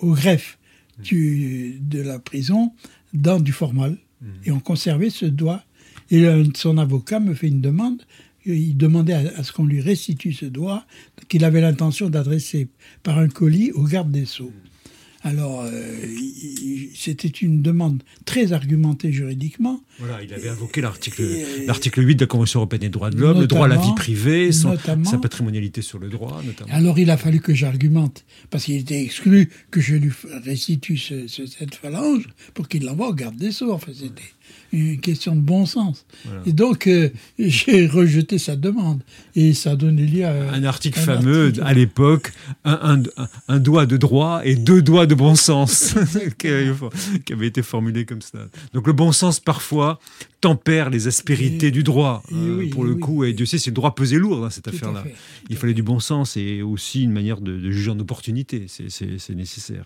au 0.00 0.14
greffe 0.14 0.58
du, 0.98 1.78
de 1.82 2.00
la 2.00 2.18
prison 2.20 2.72
dans 3.12 3.38
du 3.38 3.52
formal. 3.52 3.98
Hmm. 4.22 4.26
Et 4.46 4.50
on 4.50 4.60
conservait 4.60 5.10
ce 5.10 5.26
doigt. 5.26 5.62
Et 6.10 6.26
son 6.56 6.78
avocat 6.78 7.20
me 7.20 7.34
fait 7.34 7.48
une 7.48 7.60
demande. 7.60 8.02
Il 8.46 8.78
demandait 8.78 9.12
à, 9.12 9.44
ce 9.44 9.52
qu'on 9.52 9.66
lui 9.66 9.82
restitue 9.82 10.32
ce 10.32 10.46
doigt 10.46 10.86
qu'il 11.28 11.44
avait 11.44 11.60
l'intention 11.60 12.08
d'adresser 12.08 12.68
par 13.02 13.18
un 13.18 13.28
colis 13.28 13.72
au 13.72 13.82
garde 13.82 14.10
des 14.10 14.24
Sceaux. 14.24 14.46
Hmm. 14.46 14.67
Alors, 15.22 15.62
euh, 15.62 15.70
c'était 16.94 17.28
une 17.28 17.60
demande 17.60 18.02
très 18.24 18.52
argumentée 18.52 19.12
juridiquement. 19.12 19.80
Voilà, 19.98 20.22
il 20.22 20.32
avait 20.32 20.48
invoqué 20.48 20.80
l'article, 20.80 21.24
l'article 21.66 22.06
8 22.06 22.16
de 22.16 22.20
la 22.20 22.26
Convention 22.26 22.60
européenne 22.60 22.82
des 22.82 22.88
droits 22.88 23.10
de 23.10 23.16
l'homme, 23.16 23.40
le 23.40 23.46
droit 23.48 23.66
à 23.66 23.68
la 23.68 23.76
vie 23.76 23.94
privée, 23.96 24.52
sa 24.52 24.76
patrimonialité 25.20 25.82
sur 25.82 25.98
le 25.98 26.08
droit, 26.08 26.40
notamment. 26.44 26.72
Alors, 26.72 26.98
il 26.98 27.10
a 27.10 27.16
fallu 27.16 27.40
que 27.40 27.54
j'argumente, 27.54 28.24
parce 28.50 28.64
qu'il 28.64 28.76
était 28.76 29.02
exclu 29.02 29.50
que 29.70 29.80
je 29.80 29.96
lui 29.96 30.12
restitue 30.44 30.98
cette 30.98 31.74
phalange 31.74 32.28
pour 32.54 32.68
qu'il 32.68 32.84
l'envoie 32.84 33.08
au 33.08 33.14
garde 33.14 33.36
des 33.36 33.50
Sceaux. 33.50 33.72
Enfin, 33.72 33.92
c'était 33.92 34.22
une 34.72 35.00
question 35.00 35.34
de 35.34 35.40
bon 35.40 35.66
sens. 35.66 36.04
Et 36.46 36.52
donc, 36.52 36.86
euh, 36.86 37.10
j'ai 37.38 37.86
rejeté 37.86 38.38
sa 38.38 38.56
demande. 38.56 39.00
Et 39.34 39.54
ça 39.54 39.72
a 39.72 39.76
donné 39.76 40.02
lieu 40.02 40.24
à... 40.24 40.52
Un 40.52 40.64
article 40.64 40.98
fameux, 40.98 41.52
à 41.62 41.72
l'époque, 41.72 42.32
un, 42.64 43.02
un, 43.48 43.58
doigt 43.58 43.86
de 43.86 43.96
droit 43.96 44.42
et 44.44 44.56
deux 44.56 44.82
doigts 44.82 45.06
de 45.06 45.14
bon 45.14 45.34
sens, 45.34 45.94
qui 46.38 47.32
avait 47.32 47.46
été 47.46 47.62
formulé 47.62 48.04
comme 48.04 48.22
ça. 48.22 48.38
Donc 48.74 48.86
le 48.86 48.92
bon 48.92 49.12
sens, 49.12 49.40
parfois, 49.40 50.00
tempère 50.40 50.90
les 50.90 51.06
aspérités 51.06 51.70
du 51.70 51.82
droit, 51.82 52.22
euh, 52.32 52.68
pour 52.70 52.84
le 52.84 52.94
coup. 52.94 53.24
Et 53.24 53.32
Dieu 53.32 53.46
sait, 53.46 53.58
c'est 53.58 53.70
le 53.70 53.76
droit 53.76 53.94
pesé 53.94 54.18
lourd 54.18 54.40
dans 54.40 54.50
cette 54.50 54.68
affaire-là. 54.68 55.04
Il 55.48 55.56
fallait 55.56 55.74
du 55.74 55.82
bon 55.82 56.00
sens 56.00 56.36
et 56.36 56.62
aussi 56.62 57.04
une 57.04 57.12
manière 57.12 57.40
de, 57.40 57.56
de 57.56 57.70
juger 57.70 57.90
en 57.90 57.98
opportunité. 57.98 58.66
C'est 58.68 59.34
nécessaire. 59.34 59.84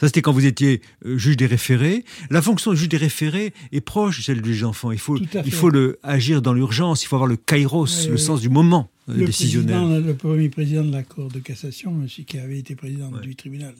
Ça, 0.00 0.06
c'était 0.06 0.22
quand 0.22 0.32
vous 0.32 0.46
étiez 0.46 0.80
euh, 1.06 1.18
juge 1.18 1.36
des 1.36 1.46
référés. 1.46 2.04
La 2.30 2.42
fonction 2.42 2.70
de 2.70 2.76
juge 2.76 2.88
des 2.88 2.96
référés 2.96 3.52
est 3.72 3.80
proche 3.80 4.18
de 4.18 4.22
celle 4.22 4.42
du 4.42 4.52
juge 4.52 4.62
d'enfant. 4.62 4.92
Il 4.92 4.98
faut, 4.98 5.18
il 5.18 5.52
faut 5.52 5.70
le, 5.70 5.98
agir 6.02 6.42
dans 6.42 6.52
l'urgence, 6.52 7.02
il 7.02 7.06
faut 7.06 7.16
avoir 7.16 7.28
le 7.28 7.36
kairos, 7.36 8.08
le 8.08 8.16
sens 8.16 8.40
du 8.40 8.48
moment 8.48 8.90
euh, 9.08 9.14
le 9.14 9.26
décisionnel. 9.26 10.04
le 10.04 10.14
premier 10.14 10.48
président 10.48 10.84
de 10.84 10.92
la 10.92 11.02
Cour 11.02 11.28
de 11.28 11.38
cassation, 11.38 11.92
monsieur 11.92 12.24
qui 12.24 12.38
avait 12.38 12.58
été 12.58 12.74
président 12.74 13.10
du 13.10 13.34
tribunal, 13.34 13.74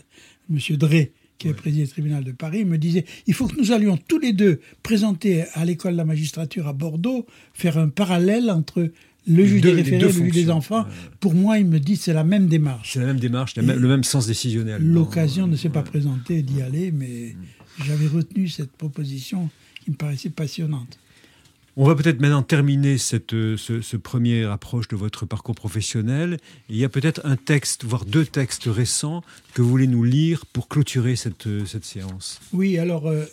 monsieur 0.49 0.77
Drey, 0.77 1.13
qui 1.39 1.49
est 1.49 1.55
président 1.55 1.85
du 1.85 1.91
tribunal 1.91 2.25
de 2.25 2.33
Paris, 2.33 2.65
me 2.65 2.79
disait 2.79 3.05
il 3.27 3.35
faut 3.35 3.47
que 3.47 3.57
nous 3.57 3.73
allions 3.73 3.97
tous 3.97 4.19
les 4.19 4.33
deux 4.33 4.61
présenter 4.83 5.45
à 5.55 5.65
l'école 5.65 5.93
de 5.93 5.99
la 5.99 6.05
magistrature 6.05 6.69
à 6.69 6.73
Bordeaux, 6.73 7.27
faire 7.55 7.79
un 7.79 7.89
parallèle 7.89 8.51
entre 8.51 8.91
le 9.27 9.45
juge 9.45 9.61
des 9.61 9.73
référés, 9.73 10.01
le 10.01 10.11
juge 10.11 10.33
des 10.33 10.51
enfants, 10.51 10.87
pour 11.21 11.35
moi, 11.35 11.59
il 11.59 11.67
me 11.67 11.79
dit 11.79 11.97
c'est 11.97 12.13
la 12.13 12.25
même 12.25 12.47
démarche. 12.47 12.95
C'est 12.95 13.01
la 13.01 13.07
même 13.07 13.21
démarche, 13.21 13.57
le 13.57 13.89
même 13.89 14.05
sens 14.05 14.27
décisionnel. 14.27 14.83
L'occasion 14.83 15.47
ne 15.47 15.57
s'est 15.57 15.69
pas 15.69 15.83
présentée 15.83 16.43
d'y 16.43 16.63
aller, 16.63 16.91
mais 16.91 17.37
j'avais 17.85 18.07
retenu 18.07 18.49
cette 18.49 18.73
proposition 18.73 19.49
qui 19.85 19.91
me 19.91 19.97
paraissait 19.97 20.31
passionnante. 20.31 20.99
On 21.75 21.87
va 21.87 21.95
peut-être 21.95 22.21
maintenant 22.21 22.43
terminer 22.43 22.99
cette 22.99 23.31
ce, 23.31 23.97
première 23.97 24.51
approche 24.51 24.89
de 24.89 24.97
votre 24.97 25.25
parcours 25.25 25.55
professionnel. 25.55 26.37
Il 26.69 26.77
y 26.77 26.85
a 26.85 26.91
peut-être 26.91 27.23
un 27.25 27.37
texte, 27.37 27.85
voire 27.85 28.05
deux 28.05 28.27
textes 28.27 28.65
récents 28.67 29.23
que 29.55 29.63
vous 29.63 29.71
voulez 29.71 29.87
nous 29.87 30.05
lire 30.05 30.45
pour 30.45 30.69
clôturer 30.69 31.17
cette, 31.17 31.49
cette 31.65 31.87
séance. 31.87 32.41
Oui, 32.53 32.77
alors 32.77 33.07
euh, 33.07 33.25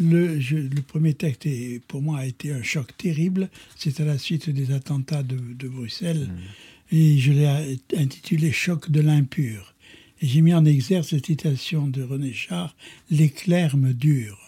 le, 0.00 0.80
premier 0.82 1.14
texte, 1.14 1.46
est, 1.46 1.82
pour 1.86 2.02
moi, 2.02 2.18
a 2.18 2.26
été 2.26 2.52
un 2.52 2.62
choc 2.62 2.96
terrible. 2.96 3.48
C'est 3.76 4.00
à 4.00 4.04
la 4.04 4.18
suite 4.18 4.50
des 4.50 4.72
attentats 4.72 5.22
de, 5.22 5.68
Bruxelles. 5.68 6.28
Mmh. 6.28 6.94
Et 6.96 7.18
je 7.18 7.32
l'ai 7.32 7.78
intitulé 7.96 8.50
Choc 8.52 8.90
de 8.90 9.00
l'impur. 9.00 9.74
Et 10.20 10.26
j'ai 10.26 10.40
mis 10.40 10.54
en 10.54 10.64
exergue 10.64 11.04
cette 11.04 11.26
citation 11.26 11.86
de 11.86 12.02
René 12.02 12.32
Char 12.32 12.74
L'éclair 13.10 13.76
me 13.76 13.92
dure. 13.92 14.38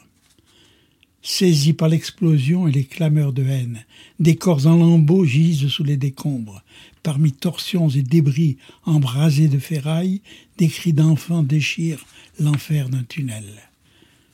Saisi 1.22 1.74
par 1.74 1.88
l'explosion 1.88 2.66
et 2.66 2.72
les 2.72 2.84
clameurs 2.84 3.34
de 3.34 3.44
haine, 3.44 3.84
des 4.20 4.36
corps 4.36 4.66
en 4.66 4.74
lambeaux 4.74 5.26
gisent 5.26 5.68
sous 5.68 5.84
les 5.84 5.98
décombres. 5.98 6.62
Parmi 7.02 7.32
torsions 7.32 7.90
et 7.90 8.00
débris 8.00 8.56
embrasés 8.84 9.48
de 9.48 9.58
ferraille, 9.58 10.22
des 10.56 10.68
cris 10.68 10.94
d'enfants 10.94 11.42
déchirent 11.42 12.06
l'enfer 12.38 12.88
d'un 12.88 13.04
tunnel 13.04 13.69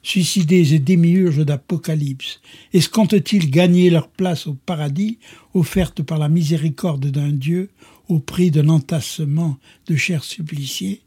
suicidés 0.06 0.72
et 0.72 0.78
démiurges 0.78 1.44
d'Apocalypse, 1.44 2.40
escomptent-ils 2.72 3.50
gagner 3.50 3.90
leur 3.90 4.08
place 4.08 4.46
au 4.46 4.54
paradis, 4.54 5.18
offerte 5.52 6.02
par 6.02 6.18
la 6.18 6.28
miséricorde 6.28 7.06
d'un 7.06 7.32
Dieu, 7.32 7.70
au 8.08 8.20
prix 8.20 8.52
d'un 8.52 8.68
entassement 8.68 9.58
de 9.88 9.96
chers 9.96 10.22
suppliciés? 10.22 11.00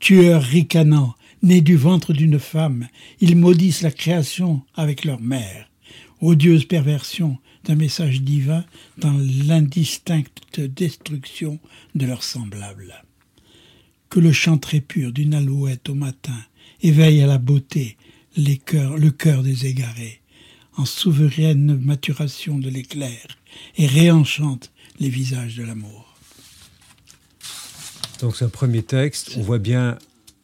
Tueurs 0.00 0.42
ricanants, 0.42 1.14
nés 1.42 1.62
du 1.62 1.76
ventre 1.76 2.12
d'une 2.12 2.38
femme, 2.38 2.88
ils 3.20 3.36
maudissent 3.36 3.80
la 3.80 3.90
création 3.90 4.60
avec 4.74 5.06
leur 5.06 5.22
mère. 5.22 5.70
Odieuse 6.20 6.66
perversion 6.66 7.38
d'un 7.64 7.74
message 7.74 8.20
divin 8.20 8.66
dans 8.98 9.16
l'indistincte 9.46 10.60
destruction 10.60 11.58
de 11.94 12.04
leurs 12.04 12.22
semblables. 12.22 13.02
Que 14.10 14.20
le 14.20 14.32
chant 14.32 14.58
très 14.58 14.80
pur 14.80 15.10
d'une 15.10 15.32
alouette 15.32 15.88
au 15.88 15.94
matin 15.94 16.38
éveille 16.82 17.22
à 17.22 17.26
la 17.26 17.38
beauté 17.38 17.96
les 18.36 18.60
le 18.72 19.10
cœur 19.10 19.42
des 19.42 19.66
égarés, 19.66 20.20
en 20.76 20.84
souveraine 20.84 21.78
maturation 21.80 22.58
de 22.58 22.68
l'éclair, 22.68 23.26
et 23.76 23.86
réenchante 23.86 24.72
les 25.00 25.08
visages 25.08 25.56
de 25.56 25.64
l'amour. 25.64 26.14
Donc 28.20 28.36
c'est 28.36 28.44
un 28.44 28.50
premier 28.50 28.82
texte, 28.82 29.34
on 29.36 29.42
voit 29.42 29.58
bien 29.58 29.98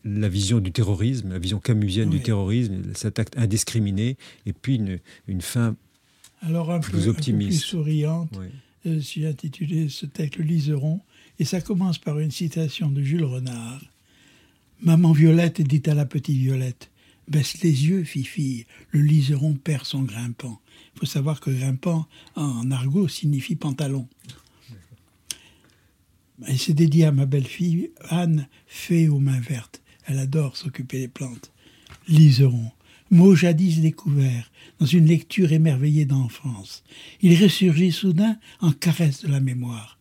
la 0.04 0.28
vision 0.28 0.58
du 0.58 0.72
terrorisme, 0.72 1.30
la 1.30 1.38
vision 1.38 1.60
camusienne 1.60 2.10
du 2.10 2.20
terrorisme, 2.20 2.82
cet 2.94 3.18
acte 3.18 3.36
indiscriminé, 3.36 4.16
et 4.46 4.52
puis 4.52 4.76
une, 4.76 4.98
une 5.28 5.42
fin 5.42 5.76
Alors 6.40 6.70
un 6.70 6.80
plus 6.80 7.04
peu, 7.04 7.08
optimiste. 7.08 7.50
Un 7.50 7.52
peu 7.52 7.58
plus 7.58 7.66
souriante. 7.66 8.30
Euh, 8.86 9.00
j'ai 9.00 9.26
intitulé 9.28 9.88
ce 9.88 10.06
texte 10.06 10.38
Le 10.38 10.44
Liseron, 10.44 11.00
et 11.38 11.44
ça 11.44 11.60
commence 11.60 11.98
par 11.98 12.18
une 12.18 12.30
citation 12.30 12.90
de 12.90 13.02
Jules 13.02 13.24
Renard. 13.24 13.80
Maman 14.80 15.12
Violette 15.12 15.60
dit 15.60 15.82
à 15.86 15.94
la 15.94 16.04
petite 16.04 16.36
Violette 16.36 16.90
Baisse 17.32 17.62
les 17.62 17.86
yeux, 17.86 18.04
Fifi, 18.04 18.66
le 18.90 19.00
liseron 19.00 19.54
perd 19.54 19.86
son 19.86 20.02
grimpant. 20.02 20.60
Il 20.94 21.00
faut 21.00 21.06
savoir 21.06 21.40
que 21.40 21.48
grimpant 21.48 22.06
en 22.36 22.70
argot 22.70 23.08
signifie 23.08 23.56
pantalon. 23.56 24.06
Et 26.46 26.58
c'est 26.58 26.74
dédié 26.74 27.06
à 27.06 27.10
ma 27.10 27.24
belle-fille, 27.24 27.90
Anne, 28.10 28.48
fée 28.66 29.08
aux 29.08 29.18
mains 29.18 29.40
vertes. 29.40 29.80
Elle 30.04 30.18
adore 30.18 30.58
s'occuper 30.58 30.98
des 30.98 31.08
plantes. 31.08 31.52
Liseron, 32.06 32.70
mot 33.10 33.34
jadis 33.34 33.80
découvert 33.80 34.52
dans 34.78 34.84
une 34.84 35.06
lecture 35.06 35.52
émerveillée 35.52 36.04
d'enfance. 36.04 36.84
Il 37.22 37.42
ressurgit 37.42 37.92
soudain 37.92 38.36
en 38.60 38.72
caresse 38.72 39.22
de 39.22 39.28
la 39.28 39.40
mémoire. 39.40 39.98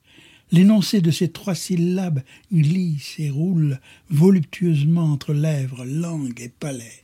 L'énoncé 0.52 1.00
de 1.00 1.12
ces 1.12 1.30
trois 1.30 1.56
syllabes 1.56 2.24
glisse 2.52 3.16
et 3.20 3.30
roule 3.30 3.80
voluptueusement 4.10 5.14
entre 5.14 5.32
lèvres, 5.32 5.86
langue 5.86 6.42
et 6.42 6.50
palais. 6.50 7.01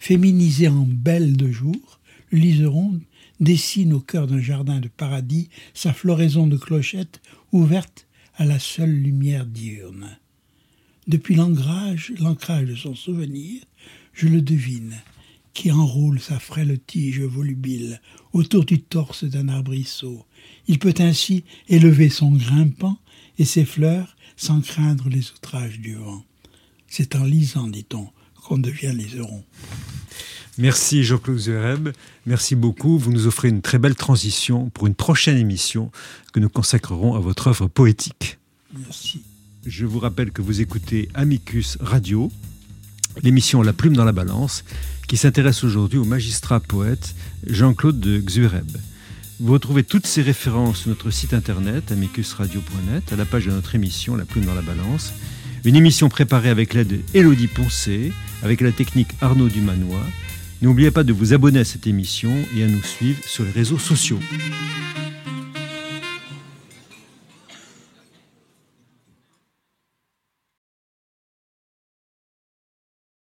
Féminisé 0.00 0.66
en 0.66 0.86
belle 0.88 1.36
de 1.36 1.52
jour, 1.52 2.00
le 2.30 2.38
liseron 2.38 3.00
dessine 3.38 3.92
au 3.92 4.00
cœur 4.00 4.26
d'un 4.26 4.40
jardin 4.40 4.80
de 4.80 4.88
paradis 4.88 5.50
sa 5.74 5.92
floraison 5.92 6.46
de 6.46 6.56
clochettes 6.56 7.20
ouverte 7.52 8.08
à 8.34 8.46
la 8.46 8.58
seule 8.58 8.94
lumière 8.94 9.44
diurne. 9.44 10.18
Depuis 11.06 11.34
l'ancrage, 11.34 12.14
l'ancrage 12.18 12.66
de 12.66 12.74
son 12.74 12.94
souvenir, 12.94 13.62
je 14.14 14.26
le 14.26 14.40
devine, 14.40 14.96
qui 15.52 15.70
enroule 15.70 16.18
sa 16.18 16.38
frêle 16.38 16.78
tige 16.86 17.20
volubile 17.20 18.00
autour 18.32 18.64
du 18.64 18.80
torse 18.80 19.24
d'un 19.24 19.48
arbrisseau. 19.48 20.24
Il 20.66 20.78
peut 20.78 20.94
ainsi 20.98 21.44
élever 21.68 22.08
son 22.08 22.30
grimpant 22.30 22.98
et 23.38 23.44
ses 23.44 23.66
fleurs 23.66 24.16
sans 24.36 24.62
craindre 24.62 25.10
les 25.10 25.30
outrages 25.30 25.78
du 25.78 25.94
vent. 25.96 26.24
C'est 26.86 27.16
en 27.16 27.24
lisant, 27.24 27.68
dit-on, 27.68 28.08
qu'on 28.50 28.58
devient 28.58 28.92
liseron. 28.92 29.44
Merci 30.58 31.04
Jean-Claude 31.04 31.38
Zereb, 31.38 31.90
merci 32.26 32.56
beaucoup. 32.56 32.98
Vous 32.98 33.12
nous 33.12 33.28
offrez 33.28 33.48
une 33.48 33.62
très 33.62 33.78
belle 33.78 33.94
transition 33.94 34.70
pour 34.70 34.88
une 34.88 34.96
prochaine 34.96 35.36
émission 35.36 35.92
que 36.32 36.40
nous 36.40 36.48
consacrerons 36.48 37.14
à 37.14 37.20
votre 37.20 37.46
œuvre 37.46 37.68
poétique. 37.68 38.38
Merci. 38.76 39.22
Je 39.64 39.86
vous 39.86 40.00
rappelle 40.00 40.32
que 40.32 40.42
vous 40.42 40.60
écoutez 40.60 41.08
Amicus 41.14 41.78
Radio, 41.80 42.32
l'émission 43.22 43.62
La 43.62 43.72
plume 43.72 43.94
dans 43.94 44.04
la 44.04 44.10
balance, 44.10 44.64
qui 45.06 45.16
s'intéresse 45.16 45.62
aujourd'hui 45.62 46.00
au 46.00 46.04
magistrat 46.04 46.58
poète 46.58 47.14
Jean-Claude 47.46 48.00
de 48.00 48.18
Xuereb. 48.18 48.78
Vous 49.38 49.52
retrouvez 49.52 49.84
toutes 49.84 50.08
ces 50.08 50.22
références 50.22 50.78
sur 50.78 50.88
notre 50.88 51.12
site 51.12 51.34
internet 51.34 51.92
amicusradio.net 51.92 53.12
à 53.12 53.16
la 53.16 53.26
page 53.26 53.46
de 53.46 53.52
notre 53.52 53.76
émission 53.76 54.16
La 54.16 54.24
plume 54.24 54.46
dans 54.46 54.54
la 54.54 54.62
balance. 54.62 55.12
Une 55.64 55.76
émission 55.76 56.08
préparée 56.08 56.48
avec 56.48 56.72
l'aide 56.72 57.04
d'Élodie 57.12 57.46
Poncé, 57.46 58.12
avec 58.42 58.62
la 58.62 58.72
technique 58.72 59.10
Arnaud 59.20 59.48
Dumanois. 59.48 60.06
N'oubliez 60.62 60.90
pas 60.90 61.04
de 61.04 61.12
vous 61.12 61.34
abonner 61.34 61.60
à 61.60 61.64
cette 61.64 61.86
émission 61.86 62.32
et 62.56 62.64
à 62.64 62.66
nous 62.66 62.82
suivre 62.82 63.22
sur 63.24 63.44
les 63.44 63.50
réseaux 63.50 63.78
sociaux. 63.78 64.20